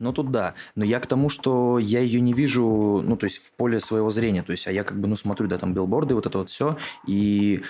[0.03, 0.55] Ну, тут да.
[0.75, 4.11] Но я к тому, что я ее не вижу, ну, то есть в поле своего
[4.11, 4.43] зрения.
[4.43, 6.77] То есть, а я как бы, ну, смотрю, да, там билборды, вот это вот все.
[7.07, 7.63] И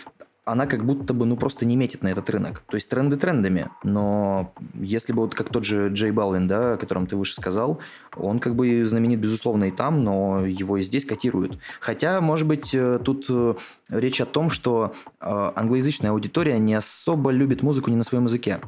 [0.44, 2.62] она как будто бы, ну, просто не метит на этот рынок.
[2.68, 6.76] То есть тренды трендами, но если бы вот как тот же Джей Балвин, да, о
[6.76, 7.78] котором ты выше сказал,
[8.16, 11.58] он как бы знаменит, безусловно, и там, но его и здесь котируют.
[11.80, 13.54] Хотя, может быть, э, тут э,
[13.90, 18.60] речь о том, что э, англоязычная аудитория не особо любит музыку не на своем языке.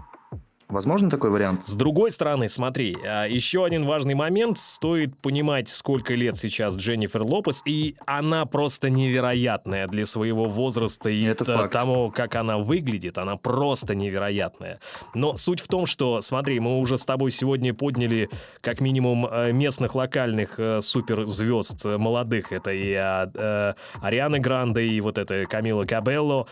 [0.68, 1.66] Возможно такой вариант?
[1.66, 4.58] С другой стороны, смотри, а, еще один важный момент.
[4.58, 11.24] Стоит понимать, сколько лет сейчас Дженнифер Лопес, и она просто невероятная для своего возраста и
[11.24, 11.72] Это факт.
[11.72, 13.18] тому, как она выглядит.
[13.18, 14.80] Она просто невероятная.
[15.14, 19.52] Но суть в том, что, смотри, мы уже с тобой сегодня подняли как минимум э,
[19.52, 22.52] местных локальных э, суперзвезд э, молодых.
[22.52, 26.46] Это и а, Ариана Гранде, и вот это Камила Кабелло.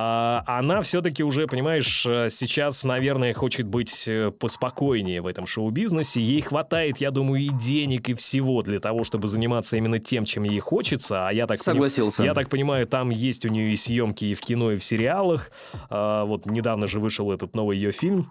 [0.00, 6.20] А она все-таки уже, понимаешь, сейчас, наверное, хочет хочет быть э, поспокойнее в этом шоу-бизнесе.
[6.20, 10.44] Ей хватает, я думаю, и денег, и всего для того, чтобы заниматься именно тем, чем
[10.44, 11.26] ей хочется.
[11.26, 12.18] А я так Согласился.
[12.18, 12.30] Поним...
[12.30, 15.50] Я так понимаю, там есть у нее и съемки и в кино, и в сериалах.
[15.90, 18.30] А, вот недавно же вышел этот новый ее фильм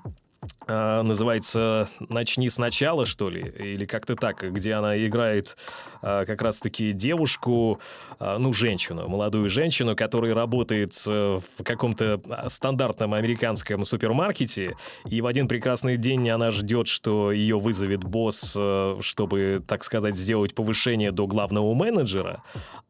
[0.68, 5.58] называется «Начни сначала», что ли, или как-то так, где она играет
[6.02, 7.80] а, как раз-таки девушку,
[8.20, 14.76] а, ну, женщину, молодую женщину, которая работает в каком-то стандартном американском супермаркете,
[15.06, 18.58] и в один прекрасный день она ждет, что ее вызовет босс,
[19.02, 22.44] чтобы, так сказать, сделать повышение до главного менеджера,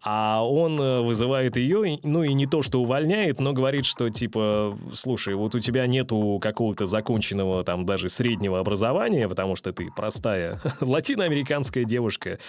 [0.03, 5.35] а он вызывает ее, ну, и не то, что увольняет, но говорит, что, типа, слушай,
[5.35, 11.83] вот у тебя нету какого-то законченного там, даже среднего образования, потому что ты простая латиноамериканская
[11.83, 12.39] девушка,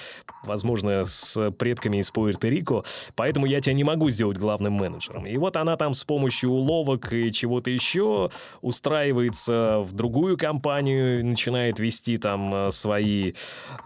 [0.44, 5.26] возможно, с предками из Пуэрто-Рико, поэтому я тебя не могу сделать главным менеджером.
[5.26, 11.80] И вот она там с помощью уловок и чего-то еще устраивается в другую компанию, начинает
[11.80, 13.32] вести там э, свои,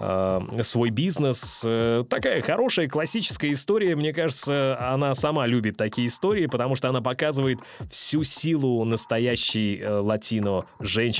[0.00, 1.62] э, свой бизнес.
[1.66, 7.00] Э, такая хорошая классическая история, мне кажется, она сама любит такие истории, потому что она
[7.00, 10.66] показывает всю силу настоящей э, латино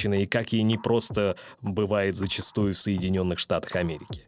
[0.02, 4.22] женщины и как ей не просто бывает зачастую в Соединенных Штатах Америки.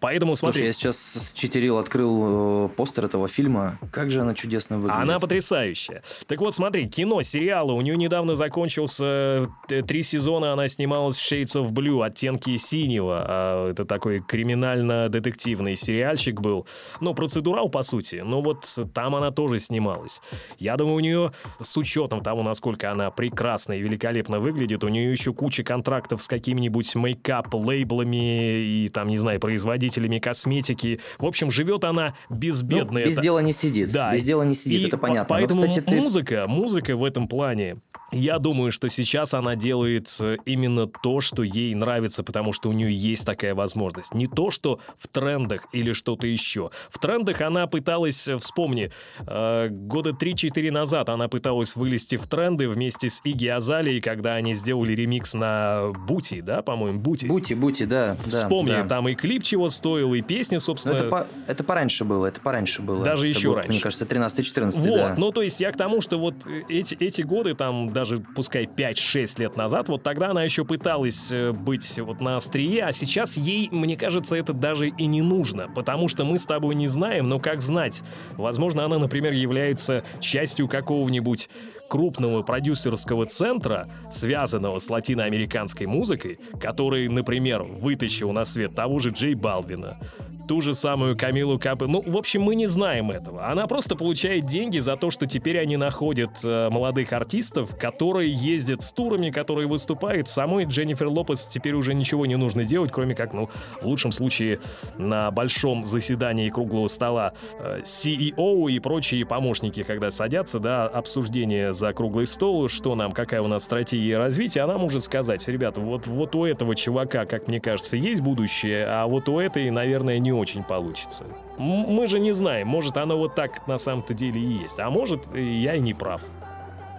[0.00, 0.62] Поэтому смотри...
[0.62, 3.78] Слушай, я сейчас читерил, открыл э, постер этого фильма.
[3.92, 5.02] Как же она чудесно выглядит.
[5.02, 6.02] Она потрясающая.
[6.26, 7.74] Так вот, смотри, кино, сериалы.
[7.74, 13.24] У нее недавно закончился э, три сезона, она снималась в Shades of Blue, оттенки синего.
[13.26, 16.66] А это такой криминально-детективный сериальчик был.
[17.00, 18.22] Ну, процедурал, по сути.
[18.24, 20.20] Но вот там она тоже снималась.
[20.58, 25.13] Я думаю, у нее с учетом того, насколько она прекрасно и великолепно выглядит, у нее
[25.14, 31.00] еще куча контрактов с какими-нибудь мейкап-лейблами и там, не знаю, производителями косметики.
[31.18, 33.00] В общем, живет она безбедно.
[33.00, 33.22] Ну, без это...
[33.22, 33.92] дела не сидит.
[33.92, 34.12] Да.
[34.12, 35.34] Без дела не сидит, и это понятно.
[35.34, 35.96] Поэтому Но, кстати, ты...
[35.96, 37.76] музыка, музыка в этом плане
[38.12, 42.72] Я думаю, что сейчас она делает э, именно то, что ей нравится, потому что у
[42.72, 44.14] нее есть такая возможность.
[44.14, 46.70] Не то, что в трендах или что-то еще.
[46.90, 48.92] В трендах она пыталась, э, вспомни,
[49.26, 54.54] э, года 3-4 назад она пыталась вылезти в тренды вместе с Иги Азалией, когда они
[54.54, 57.26] сделали ремикс на Бути, да, по-моему, Бути.
[57.26, 58.16] Бути, Бути, да.
[58.24, 58.88] Вспомни, да, да.
[58.88, 60.94] там и клип чего стоил, и песня, собственно.
[60.96, 63.02] Но это, по, это пораньше было, это пораньше было.
[63.02, 63.72] Даже это еще было, раньше.
[63.72, 65.14] Мне кажется, 13-14, Вот, да.
[65.16, 66.34] ну то есть я к тому, что вот
[66.68, 71.52] эти, эти годы, там даже пускай 5-6 лет назад, вот тогда она еще пыталась э,
[71.52, 76.08] быть вот на острие, а сейчас ей, мне кажется, это даже и не нужно, потому
[76.08, 78.02] что мы с тобой не знаем, но как знать?
[78.32, 81.48] Возможно, она, например, является частью какого-нибудь
[81.88, 89.34] крупного продюсерского центра, связанного с латиноамериканской музыкой, который, например, вытащил на свет того же Джей
[89.34, 89.98] Балвина,
[90.46, 91.86] ту же самую Камилу Капы.
[91.86, 93.48] Ну, в общем, мы не знаем этого.
[93.48, 98.82] Она просто получает деньги за то, что теперь они находят э, молодых артистов, которые ездят
[98.82, 100.28] с турами, которые выступают.
[100.28, 103.48] Самой Дженнифер Лопес теперь уже ничего не нужно делать, кроме как, ну,
[103.80, 104.60] в лучшем случае,
[104.98, 111.92] на большом заседании круглого стола э, CEO и прочие помощники, когда садятся, да, обсуждение за
[111.92, 116.34] круглый стол, что нам, какая у нас стратегия развития, она может сказать, ребята, вот, вот
[116.34, 120.62] у этого чувака, как мне кажется, есть будущее, а вот у этой, наверное, не очень
[120.62, 121.24] получится.
[121.58, 125.34] Мы же не знаем, может оно вот так на самом-то деле и есть, а может
[125.34, 126.20] я и не прав.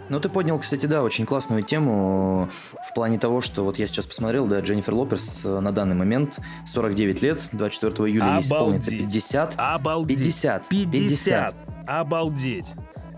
[0.08, 2.48] Ну, ты поднял, кстати, да, очень классную тему
[2.88, 6.40] в плане того, что вот я сейчас посмотрел, да, Дженнифер Лопес э, на данный момент
[6.68, 9.14] 49 лет, 24 июля ей исполнится Обалдеть.
[9.14, 9.54] 50.
[9.58, 10.20] Обалдеть.
[10.20, 10.68] 50.
[10.70, 11.56] 50.
[11.88, 12.68] Обалдеть.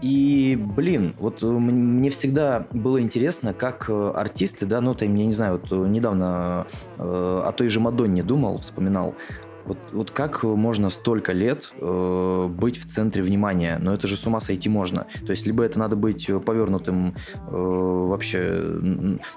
[0.02, 5.26] И, блин, вот э, мне всегда было интересно, как э, артисты, да, ну, там, я
[5.26, 9.16] не знаю, вот э, недавно э, о той же Мадонне думал, вспоминал,
[9.68, 13.78] вот, вот как можно столько лет э, быть в центре внимания?
[13.82, 15.06] Но это же с ума сойти можно.
[15.26, 18.60] То есть, либо это надо быть повернутым э, вообще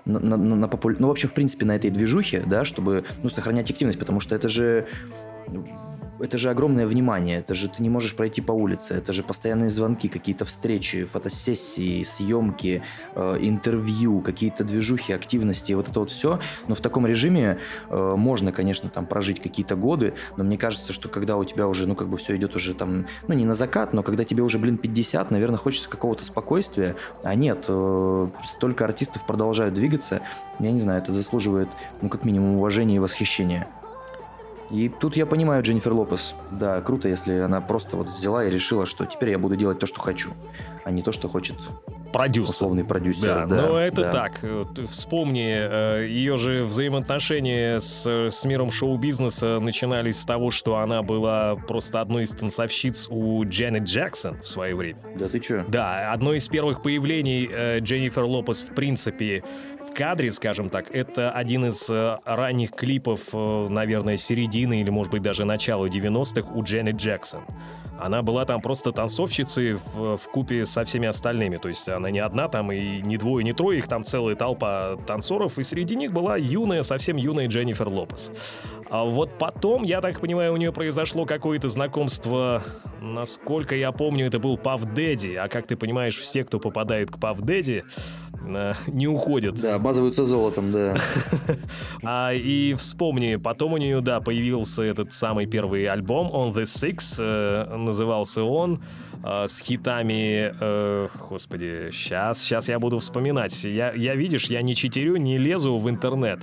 [0.07, 3.71] на, на- на попу- Ну, вообще, в принципе, на этой движухе, да, чтобы ну, сохранять
[3.71, 4.87] активность, потому что это же
[6.21, 9.71] это же огромное внимание, это же ты не можешь пройти по улице, это же постоянные
[9.71, 12.83] звонки, какие-то встречи, фотосессии, съемки,
[13.15, 16.41] э, интервью, какие-то движухи, активности, вот это вот все.
[16.69, 17.59] Но в таком режиме
[17.89, 21.87] э, можно, конечно, там прожить какие-то годы, но мне кажется, что когда у тебя уже,
[21.87, 24.59] ну, как бы все идет уже там, ну, не на закат, но когда тебе уже,
[24.59, 30.21] блин, 50, наверное, хочется какого-то спокойствия, а нет, э, столько артистов продолжают двигаться,
[30.59, 31.69] я не знаю, это заслуживает,
[32.03, 33.69] ну, как минимум, уважения и восхищения.
[34.71, 36.35] И тут я понимаю Дженнифер Лопес.
[36.51, 39.87] Да, круто, если она просто вот взяла и решила, что теперь я буду делать то,
[39.87, 40.31] что хочу,
[40.85, 41.57] а не то, что хочет
[42.13, 42.51] Продюсер.
[42.51, 43.47] условный продюсер.
[43.47, 44.13] Да, но это да.
[44.13, 44.41] так.
[44.89, 51.57] Вспомни, э, ее же взаимоотношения с, с миром шоу-бизнеса начинались с того, что она была
[51.57, 55.01] просто одной из танцовщиц у Дженнет Джексон в свое время.
[55.17, 55.65] Да ты чё?
[55.69, 59.45] Да, одно из первых появлений э, Дженнифер Лопес в принципе
[60.01, 65.21] кадре, скажем так, это один из э, ранних клипов, э, наверное, середины или, может быть,
[65.21, 67.43] даже начала 90-х у Дженнет Джексон.
[68.01, 71.59] Она была там просто танцовщицей в, в купе со всеми остальными.
[71.59, 74.97] То есть она не одна там и не двое, не трое, их там целая толпа
[75.07, 78.33] танцоров, и среди них была юная, совсем юная Дженнифер Лопес.
[78.91, 82.63] А вот потом, я так понимаю, у нее произошло какое-то знакомство,
[83.01, 87.19] насколько я помню, это был Пав Дэдди, а как ты понимаешь, все, кто попадает к
[87.19, 87.85] Пав Дэдди,
[88.49, 89.55] э, не уходят.
[89.61, 90.97] Да, обмазываются золотом, да.
[92.03, 97.17] А, и вспомни, потом у нее, да, появился этот самый первый альбом On The Six,
[97.21, 98.81] э, назывался он,
[99.23, 103.65] э, с хитами, э, господи, сейчас, сейчас я буду вспоминать.
[103.65, 106.41] Я, я, видишь, я не читерю, не лезу в интернет.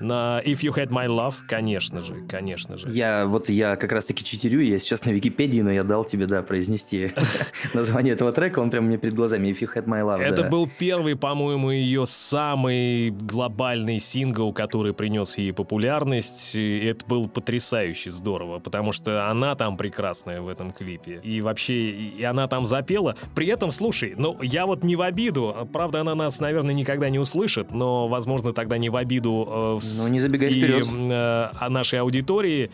[0.00, 2.88] На If You Had My Love, конечно же, конечно же.
[2.88, 6.26] Я вот я как раз таки читерю, я сейчас на Википедии, но я дал тебе,
[6.26, 7.12] да, произнести
[7.74, 10.48] название этого трека, он прямо мне перед глазами, If You Had My Love, Это да.
[10.48, 16.54] был первый, по-моему, ее самый глобальный сингл, который принес ей популярность.
[16.54, 21.20] И это было потрясающе здорово, потому что она там прекрасная в этом клипе.
[21.22, 21.90] И вообще,
[22.20, 23.16] и она там запела.
[23.34, 25.68] При этом, слушай, ну, я вот не в обиду.
[25.72, 30.06] Правда, она нас, наверное, никогда не услышит, но, возможно, тогда не в обиду э, с-
[30.06, 30.86] Ну, не забегай и, вперед.
[30.92, 32.70] э, о нашей аудитории,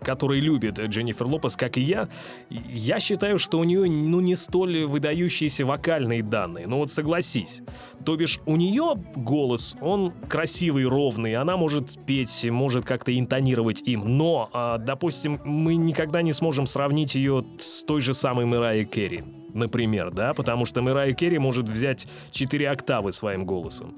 [0.00, 2.08] которая любит Дженнифер Лопес, как и я,
[2.50, 6.66] я считаю, что у нее ну, не столь выдающиеся вокальные данные.
[6.66, 7.60] Ну вот согласись.
[8.04, 14.16] То бишь у нее голос, он красивый, ровный, она может петь, может как-то интонировать им,
[14.16, 19.24] но, а, допустим, мы никогда не сможем сравнить ее с той же самой Мэрайей Керри,
[19.54, 23.94] например, да, потому что Мэрайя Керри может взять 4 октавы своим голосом.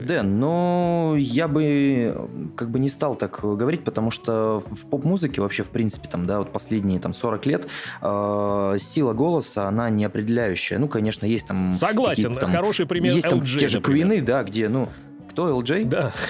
[0.00, 5.62] Дэн, ну, я бы как бы не стал так говорить, потому что в поп-музыке вообще,
[5.62, 7.66] в принципе, там, да, вот последние там 40 лет
[8.02, 10.78] э, сила голоса, она не определяющая.
[10.78, 11.72] Ну, конечно, есть там...
[11.72, 14.08] Согласен, там, хороший пример Есть там LG, те же например.
[14.08, 14.88] Квины, да, где, ну,
[15.30, 15.84] кто, LJ?
[15.86, 16.12] Да.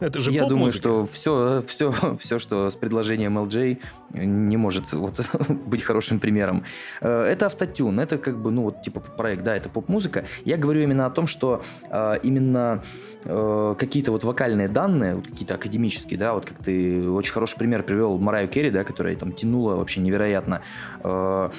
[0.00, 3.78] Это же Я думаю, что все, все, все, что с предложением LJ
[4.14, 5.20] не может вот,
[5.66, 6.64] быть хорошим примером.
[7.00, 10.24] Э, Это автотюн, это как бы, ну, вот, типа, проект, да, это поп-музыка.
[10.44, 12.82] Я говорю именно о том, что э, именно
[13.24, 17.82] э, какие-то вот вокальные данные, вот какие-то академические, да, вот как ты очень хороший пример
[17.82, 20.62] привел Мараю Керри, да, которая там тянула вообще невероятно.
[21.04, 21.50] Э,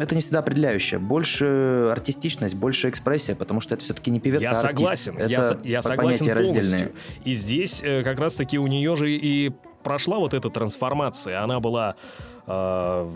[0.00, 1.00] это не всегда определяющее.
[1.00, 4.66] Больше артистичность, больше экспрессия, потому что это все-таки не певец, Я а артист.
[4.78, 6.92] согласен, Это я, со- я по- согласен понятия полностью.
[7.24, 9.52] И здесь э, как раз-таки у нее же и
[9.82, 11.42] прошла вот эта трансформация.
[11.42, 11.96] Она была
[12.46, 13.10] э,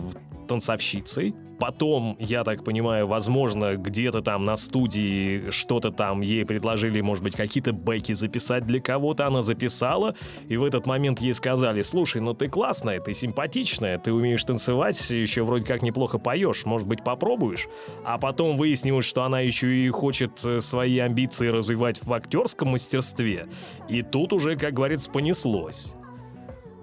[0.47, 1.35] танцовщицей.
[1.57, 7.35] Потом, я так понимаю, возможно, где-то там на студии что-то там ей предложили, может быть,
[7.35, 9.25] какие-то бэки записать для кого-то.
[9.25, 10.15] Она записала,
[10.49, 15.09] и в этот момент ей сказали, слушай, ну ты классная, ты симпатичная, ты умеешь танцевать,
[15.09, 17.67] еще вроде как неплохо поешь, может быть, попробуешь?
[18.03, 23.47] А потом выяснилось, что она еще и хочет э, свои амбиции развивать в актерском мастерстве.
[23.87, 25.95] И тут уже, как говорится, понеслось.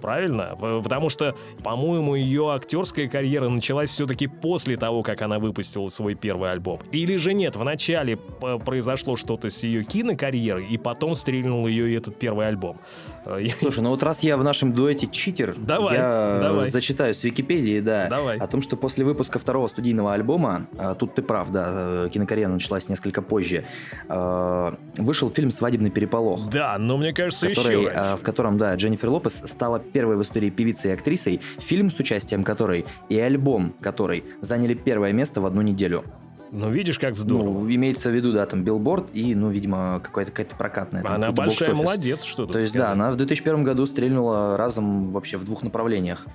[0.03, 0.57] Правильно?
[0.59, 1.33] Потому что,
[1.63, 6.79] по-моему, ее актерская карьера началась все-таки после того, как она выпустила свой первый альбом.
[6.91, 12.19] Или же нет, вначале произошло что-то с ее кинокарьерой, и потом стрельнул ее и этот
[12.19, 12.81] первый альбом.
[13.25, 16.69] Э, Слушай, ну вот раз я в нашем дуэте читер, Давай, я давай.
[16.69, 18.37] зачитаю с Википедии, да, Давай.
[18.39, 21.65] о том, что после выпуска второго студийного альбома, а, тут ты прав, да,
[22.05, 23.63] э, кинокарьера началась несколько позже,
[24.09, 26.49] э, вышел фильм «Свадебный переполох».
[26.49, 28.17] Да, но мне кажется, который, еще э, раньше.
[28.17, 32.43] в котором, да, Дженнифер Лопес стала первой в истории певицей и актрисой, фильм с участием
[32.43, 36.03] которой и альбом которой заняли первое место в одну неделю.
[36.51, 37.63] Ну, видишь, как здорово.
[37.63, 41.01] Ну, имеется в виду, да, там билборд и, ну, видимо, какая-то какая-то прокатная.
[41.01, 42.89] там, она большая молодец, что тут То есть, сказать.
[42.89, 46.27] да, она в 2001 году стрельнула разом вообще в двух направлениях.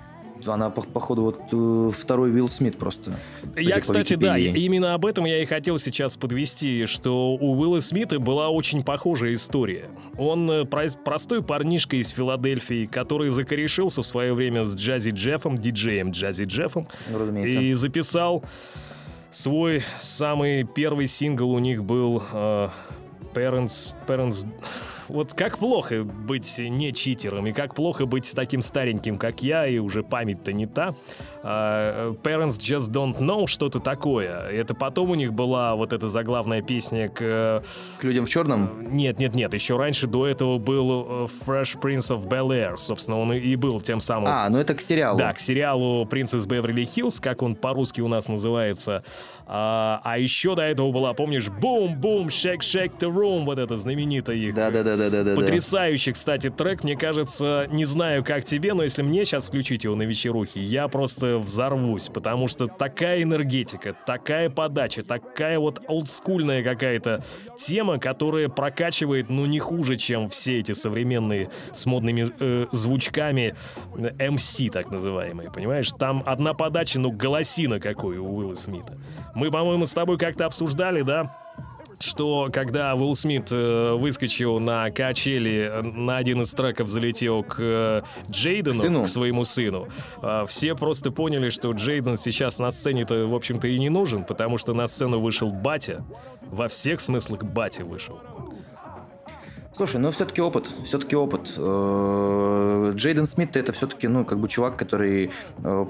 [0.47, 3.19] Она, по- походу, вот э, второй Уилл Смит просто.
[3.57, 8.19] Я, кстати, да, именно об этом я и хотел сейчас подвести, что у Уилла Смита
[8.19, 9.89] была очень похожая история.
[10.17, 15.57] Он э, про- простой парнишка из Филадельфии, который закорешился в свое время с Джази Джеффом,
[15.57, 17.59] диджеем Джази Джеффом, Ну, разумеется.
[17.59, 18.43] и записал
[19.31, 22.69] свой самый первый сингл у них был э,
[23.33, 24.47] Parents, Parents...
[25.07, 29.79] Вот как плохо быть не читером, и как плохо быть таким стареньким, как я, и
[29.79, 30.93] уже память-то не та.
[31.41, 34.47] А, Parents Just Don't Know, что-то такое.
[34.49, 37.17] Это потом у них была вот эта заглавная песня к...
[37.21, 37.61] э,
[37.99, 38.95] К людям в черном.
[38.95, 42.77] Нет, нет, нет, еще раньше до этого был э, Fresh Prince of Bel-Air.
[42.77, 45.17] Собственно, он и- был тем самым А, ну это к сериалу.
[45.17, 49.03] да, к сериалу «Принцесс Беверли Хиллз», как он по-русски у нас называется.
[49.47, 54.35] А, а еще до этого была, помнишь, «Бум-бум, shake shake the room», вот это знаменитое
[54.35, 54.55] их.
[54.55, 55.35] Да, да, да, да, да, да.
[55.35, 59.95] Потрясающий, кстати, трек, мне кажется, не знаю, как тебе, но если мне сейчас включить его
[59.95, 67.23] на вечерухе, я просто взорвусь, потому что такая энергетика, такая подача, такая вот олдскульная какая-то
[67.57, 73.55] тема, которая прокачивает, ну, не хуже, чем все эти современные с модными э, звучками
[73.95, 75.89] э, MC, так называемые, понимаешь?
[75.97, 78.97] Там одна подача, ну, голосина какой у Уилла Смита.
[79.35, 81.35] Мы, по-моему, с тобой как-то обсуждали, да?
[82.01, 87.57] Что когда Уилл Смит э, выскочил на качели, э, на один из треков залетел к
[87.59, 89.03] э, Джейдену, К сыну.
[89.03, 89.87] к своему сыну,
[90.47, 94.73] все просто поняли, что Джейден сейчас на сцене-то, в общем-то, и не нужен, потому что
[94.73, 96.03] на сцену вышел батя,
[96.41, 98.19] во всех смыслах батя вышел.
[99.73, 101.49] Слушай, ну все-таки опыт, все-таки опыт.
[101.49, 105.31] Джейден Смит это все-таки, ну, как бы чувак, который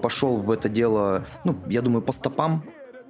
[0.02, 2.64] пошел в это дело, ну, я думаю, по стопам.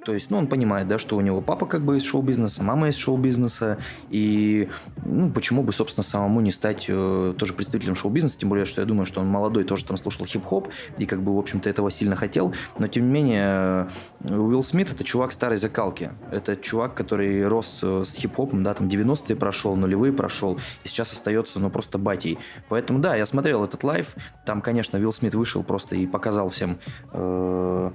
[0.05, 2.89] То есть, ну, он понимает, да, что у него папа как бы из шоу-бизнеса, мама
[2.89, 3.79] из шоу-бизнеса,
[4.09, 4.69] и,
[5.05, 8.87] ну, почему бы, собственно, самому не стать э, тоже представителем шоу-бизнеса, тем более, что я
[8.87, 12.15] думаю, что он молодой, тоже там слушал хип-хоп, и как бы, в общем-то, этого сильно
[12.15, 13.87] хотел, но, тем не менее,
[14.23, 18.73] э, Уилл Смит это чувак старой закалки, это чувак, который рос э, с хип-хопом, да,
[18.73, 22.39] там 90-е прошел, нулевые прошел, и сейчас остается, ну, просто батей.
[22.69, 26.79] Поэтому, да, я смотрел этот live, там, конечно, Уилл Смит вышел просто и показал всем
[27.11, 27.91] э,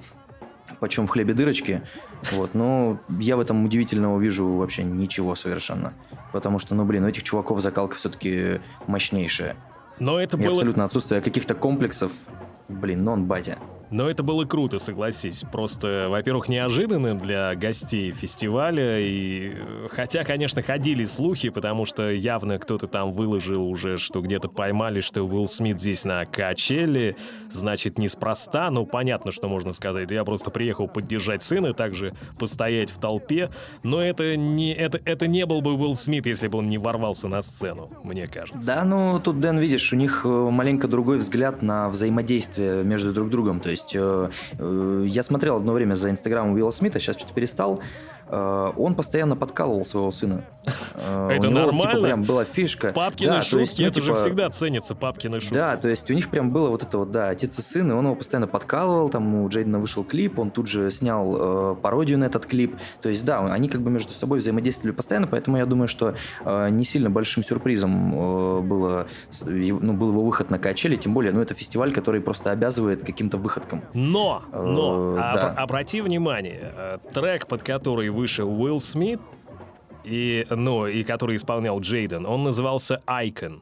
[0.79, 1.81] почем в хлебе дырочки.
[2.31, 5.93] Вот, но я в этом удивительного вижу вообще ничего совершенно.
[6.31, 9.55] Потому что, ну, блин, у этих чуваков закалка все-таки мощнейшая.
[9.99, 10.51] Но это И было...
[10.51, 12.11] абсолютно отсутствие каких-то комплексов.
[12.67, 13.57] Блин, ну он батя.
[13.91, 15.43] Но это было круто, согласись.
[15.51, 18.99] Просто, во-первых, неожиданно для гостей фестиваля.
[18.99, 24.49] И э, хотя, конечно, ходили слухи, потому что явно кто-то там выложил уже, что где-то
[24.49, 27.15] поймали, что Уилл Смит здесь на качеле.
[27.51, 28.69] Значит, неспроста.
[28.71, 30.09] Ну, понятно, что можно сказать.
[30.11, 33.49] Я просто приехал поддержать сына, также постоять в толпе.
[33.83, 37.27] Но это не, это, это не был бы Уилл Смит, если бы он не ворвался
[37.27, 38.65] на сцену, мне кажется.
[38.65, 43.29] Да, ну тут, Дэн, видишь, у них э, маленько другой взгляд на взаимодействие между друг
[43.29, 43.59] другом.
[43.59, 47.81] То есть э, э, я смотрел одно время за инстаграмом Уилла Смита, сейчас что-то перестал.
[48.27, 50.43] Э, он постоянно подкалывал своего сына.
[50.97, 51.91] Э, это него, нормально?
[51.91, 52.91] Типа, прям была фишка.
[52.91, 55.53] Папкины да, шутки, ну, это типа, же всегда ценится, папкины шутки.
[55.53, 57.93] Да, то есть у них прям было вот это вот, да, отец и сын, и
[57.93, 62.17] он его постоянно подкалывал, там у Джейдена вышел клип, он тут же снял э, пародию
[62.17, 62.77] на этот клип.
[63.01, 66.15] То есть, да, они как бы между собой взаимодействовали постоянно, поэтому я думаю, что
[66.45, 69.07] не сильно большим сюрпризом было,
[69.41, 73.37] ну, был его выход на качели, тем более, ну, это фестиваль, который просто обязывает каким-то
[73.37, 73.83] выходкам.
[73.93, 75.49] Но, но, да.
[75.51, 79.19] обрати внимание, трек, под который вышел Уилл Смит,
[80.03, 83.61] и, ну, и который исполнял Джейден, он назывался «Icon».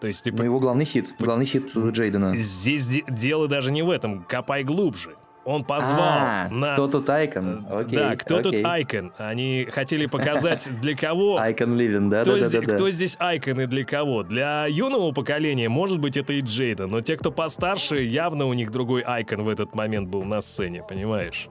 [0.00, 2.36] То есть, типа, ну, его главный хит, главный хит Джейдена.
[2.36, 5.10] Здесь де- дело даже не в этом, копай глубже.
[5.44, 6.74] Он позвал а, на...
[6.74, 7.66] кто тут Айкон?
[7.68, 8.52] Окей, да, кто окей.
[8.52, 9.12] тут Айкон?
[9.18, 11.38] Они хотели показать для кого...
[11.38, 14.22] Айкон Ливен, да, да, да, Кто здесь Айкон и для кого?
[14.22, 18.70] Для юного поколения, может быть, это и Джейда, но те, кто постарше, явно у них
[18.70, 21.48] другой Айкон в этот момент был на сцене, понимаешь?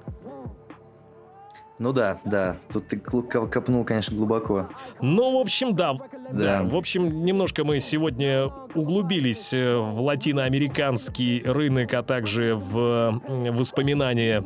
[1.82, 4.70] Ну да, да, тут ты копнул, конечно, глубоко.
[5.02, 5.96] Ну, в общем, да.
[6.32, 6.62] Да.
[6.62, 13.20] В общем, немножко мы сегодня углубились э, в латиноамериканский рынок, а также в
[13.50, 14.46] воспоминания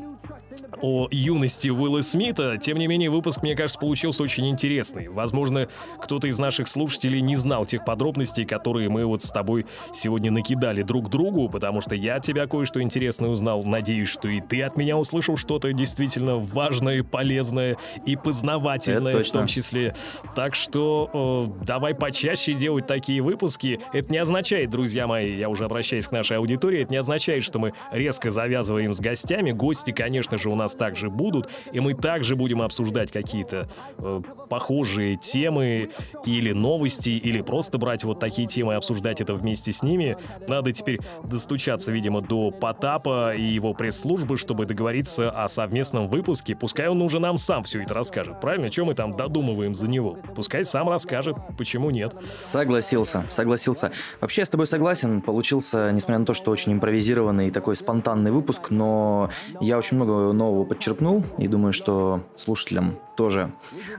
[0.86, 2.58] о юности Уилла Смита.
[2.58, 5.08] Тем не менее, выпуск, мне кажется, получился очень интересный.
[5.08, 5.68] Возможно,
[6.00, 9.66] кто-то из наших слушателей не знал тех подробностей, которые мы вот с тобой
[9.96, 13.64] сегодня накидали друг другу, потому что я от тебя кое-что интересное узнал.
[13.64, 19.48] Надеюсь, что и ты от меня услышал что-то действительно важное, полезное и познавательное в том
[19.48, 19.96] числе.
[20.36, 23.80] Так что э, давай почаще делать такие выпуски.
[23.92, 27.58] Это не означает, друзья мои, я уже обращаюсь к нашей аудитории, это не означает, что
[27.58, 29.52] мы резко завязываем с гостями.
[29.52, 35.18] Гости, конечно же, у нас также будут, и мы также будем обсуждать какие-то э, похожие
[35.18, 35.90] темы
[36.26, 40.18] или новости, или просто брать вот такие темы и обсуждать это вместе с ними.
[40.48, 46.56] Надо теперь достучаться, видимо, до Потапа и его пресс-службы, чтобы договориться о совместном выпуске.
[46.56, 48.70] Пускай он уже нам сам все это расскажет, правильно?
[48.70, 50.18] Чем мы там додумываем за него?
[50.36, 52.16] Пускай сам расскажет, почему нет.
[52.40, 53.92] Согласился, согласился.
[54.22, 55.22] Вообще я с тобой согласен.
[55.22, 60.32] Получился, несмотря на то, что очень импровизированный и такой спонтанный выпуск, но я очень много
[60.34, 63.51] нового подчеркнул, и думаю, что слушателям тоже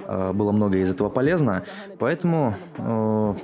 [0.07, 1.65] э, было много из этого полезно.
[1.99, 3.35] Поэтому э,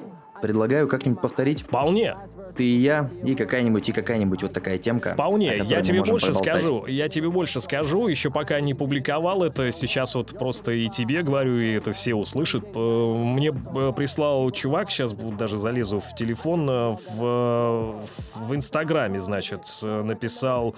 [0.40, 1.62] предлагаю как-нибудь повторить.
[1.62, 2.16] Вполне
[2.55, 5.14] ты и я, и какая-нибудь, и какая-нибудь вот такая темка.
[5.14, 5.59] Вполне.
[5.64, 6.61] Я тебе больше поболтать.
[6.61, 6.86] скажу.
[6.86, 8.09] Я тебе больше скажу.
[8.09, 12.64] Еще пока не публиковал это, сейчас вот просто и тебе говорю, и это все услышат.
[12.74, 19.62] Э, мне э, прислал чувак, сейчас даже залезу в телефон, э, в, в Инстаграме, значит,
[19.82, 20.74] написал...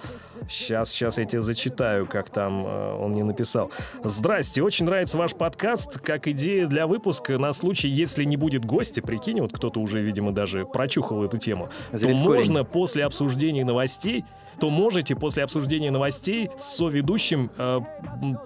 [0.49, 3.71] Сейчас, сейчас я тебе зачитаю, как там он мне написал.
[4.03, 9.01] Здрасте, очень нравится ваш подкаст, как идея для выпуска на случай, если не будет гостя,
[9.01, 14.25] прикинь, вот кто-то уже, видимо, даже прочухал эту тему то можно после обсуждения новостей
[14.59, 17.79] то можете после обсуждения новостей с соведущим, э,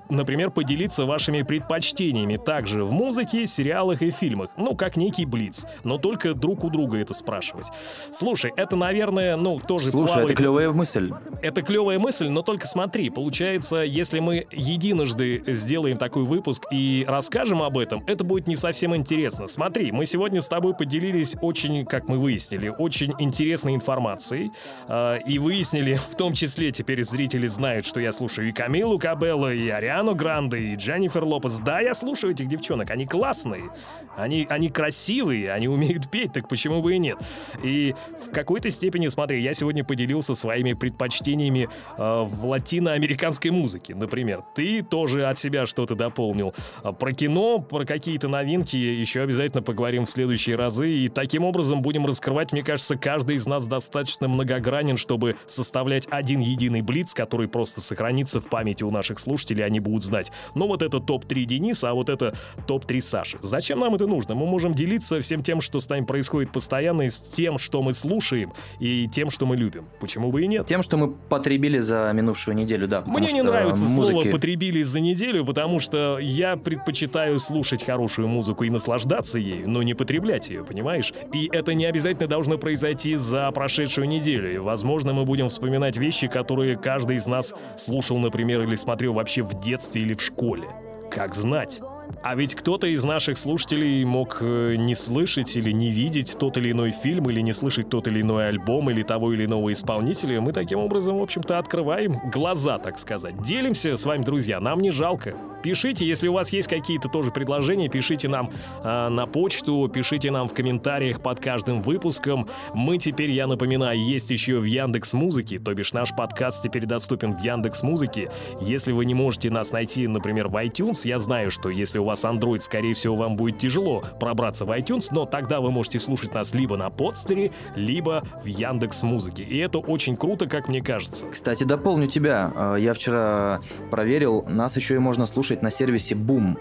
[0.09, 4.51] например, поделиться вашими предпочтениями также в музыке, сериалах и фильмах.
[4.57, 5.65] Ну, как некий блиц.
[5.83, 7.67] Но только друг у друга это спрашивать.
[8.11, 10.29] Слушай, это, наверное, ну, тоже Слушай, плавает...
[10.31, 11.11] это клевая мысль.
[11.41, 17.61] Это клевая мысль, но только смотри, получается, если мы единожды сделаем такой выпуск и расскажем
[17.61, 19.47] об этом, это будет не совсем интересно.
[19.47, 24.51] Смотри, мы сегодня с тобой поделились очень, как мы выяснили, очень интересной информацией
[24.87, 29.53] э, и выяснили в том числе теперь зрители знают, что я слушаю и Камилу Кабелло,
[29.53, 31.59] и Ариану Гранде, и Дженнифер Лопес.
[31.59, 33.69] Да, я слушаю этих девчонок, они классные,
[34.15, 37.17] они, они красивые, они умеют петь, так почему бы и нет?
[37.63, 37.93] И
[38.25, 44.43] в какой-то степени, смотри, я сегодня поделился своими предпочтениями э, в латиноамериканской музыке, например.
[44.55, 46.53] Ты тоже от себя что-то дополнил.
[46.83, 51.81] А про кино, про какие-то новинки еще обязательно поговорим в следующие разы, и таким образом
[51.81, 57.13] будем раскрывать, мне кажется, каждый из нас достаточно многогранен, чтобы составлять составлять один единый блиц,
[57.13, 60.31] который просто сохранится в памяти у наших слушателей, они будут знать.
[60.55, 62.35] Но вот это топ-3 Дениса, а вот это
[62.67, 63.37] топ-3 Саши.
[63.41, 64.35] Зачем нам это нужно?
[64.35, 67.93] Мы можем делиться всем тем, что с нами происходит постоянно, и с тем, что мы
[67.93, 69.85] слушаем, и тем, что мы любим.
[69.99, 70.67] Почему бы и нет?
[70.67, 73.03] Тем, что мы потребили за минувшую неделю, да.
[73.07, 74.11] Мне не нравится музыки...
[74.11, 79.81] слово «потребили за неделю», потому что я предпочитаю слушать хорошую музыку и наслаждаться ею, но
[79.81, 81.13] не потреблять ее, понимаешь?
[81.33, 84.53] И это не обязательно должно произойти произойти за прошедшую неделю.
[84.53, 89.41] И, возможно, мы будем вспоминать вещи, которые каждый из нас слушал, например, или смотрел вообще
[89.41, 90.67] в детстве или в школе.
[91.11, 91.81] Как знать.
[92.21, 96.71] А ведь кто-то из наших слушателей мог э, не слышать или не видеть тот или
[96.71, 100.41] иной фильм, или не слышать тот или иной альбом, или того или иного исполнителя.
[100.41, 103.41] Мы таким образом, в общем-то, открываем глаза, так сказать.
[103.43, 105.35] Делимся с вами, друзья, нам не жалко.
[105.61, 108.51] Пишите, если у вас есть какие-то тоже предложения, пишите нам
[108.83, 112.47] э, на почту, пишите нам в комментариях под каждым выпуском.
[112.73, 117.35] Мы теперь, я напоминаю, есть еще в Яндекс Музыке, то бишь наш подкаст теперь доступен
[117.35, 118.31] в Яндекс Музыке.
[118.61, 122.23] Если вы не можете нас найти, например, в iTunes, я знаю, что если у вас
[122.23, 126.53] Android, скорее всего, вам будет тяжело пробраться в iTunes, но тогда вы можете слушать нас
[126.53, 129.43] либо на подстере, либо в Яндекс Музыке.
[129.43, 131.27] И это очень круто, как мне кажется.
[131.27, 132.51] Кстати, дополню тебя.
[132.55, 136.57] А, я вчера проверил, нас еще и можно слушать слушать на сервисе Boom,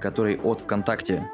[0.00, 1.28] который от ВКонтакте.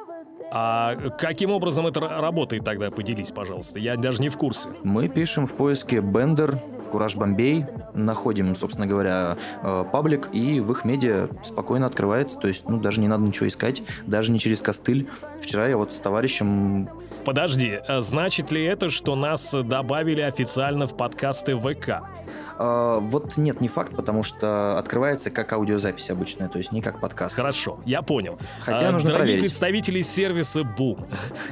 [0.52, 2.90] А каким образом это работает тогда?
[2.90, 3.78] Поделись, пожалуйста.
[3.78, 4.68] Я даже не в курсе.
[4.84, 6.58] Мы пишем в поиске Бендер,
[6.90, 7.66] Кураж Бомбей,
[7.96, 13.00] находим, собственно говоря, э, паблик, и в их медиа спокойно открывается, то есть, ну, даже
[13.00, 15.08] не надо ничего искать, даже не через костыль.
[15.40, 16.88] Вчера я вот с товарищем...
[17.26, 22.04] Подожди, а значит ли это, что нас добавили официально в подкасты ВК?
[22.58, 27.00] А, вот нет, не факт, потому что открывается как аудиозапись обычная, то есть не как
[27.00, 27.34] подкаст.
[27.34, 28.38] Хорошо, я понял.
[28.60, 29.50] Хотя а, нужно Дорогие проверить.
[29.50, 31.04] представители сервиса Boom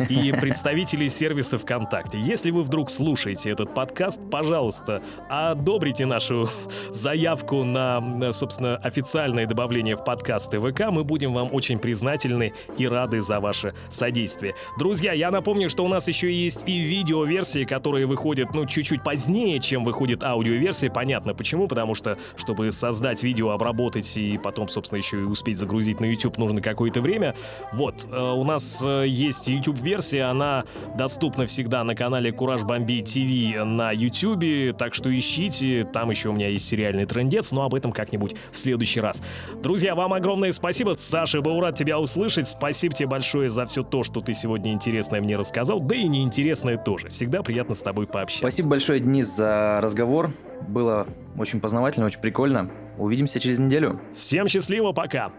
[0.09, 6.49] и представители сервиса ВКонтакте, если вы вдруг слушаете этот подкаст, пожалуйста, одобрите нашу
[6.91, 10.91] заявку на, собственно, официальное добавление в подкасты ВК.
[10.91, 14.55] Мы будем вам очень признательны и рады за ваше содействие.
[14.79, 19.59] Друзья, я напомню, что у нас еще есть и видеоверсии, которые выходят, ну, чуть-чуть позднее,
[19.59, 25.21] чем выходит аудиоверсия понятно почему, потому что, чтобы создать видео, обработать и потом, собственно, еще
[25.21, 27.35] и успеть загрузить на YouTube, нужно какое-то время.
[27.73, 30.65] Вот, э, у нас э, есть YouTube-версия, она
[30.97, 36.33] доступна всегда на канале Кураж Бомби ТВ на YouTube, так что ищите, там еще у
[36.33, 39.23] меня есть сериальный трендец, но об этом как-нибудь в следующий раз.
[39.63, 44.03] Друзья, вам огромное спасибо, Саша, был рад тебя услышать, спасибо тебе большое за все то,
[44.03, 47.09] что ты сегодня интересное мне рассказал, да и неинтересное тоже.
[47.11, 48.47] Всегда приятно с тобой пообщаться.
[48.47, 50.33] Спасибо большое, Денис, за разговор.
[50.67, 51.07] Было
[51.39, 52.71] очень познавательно, очень прикольно.
[52.99, 54.01] Увидимся через неделю.
[54.15, 55.33] Всем счастливо, пока!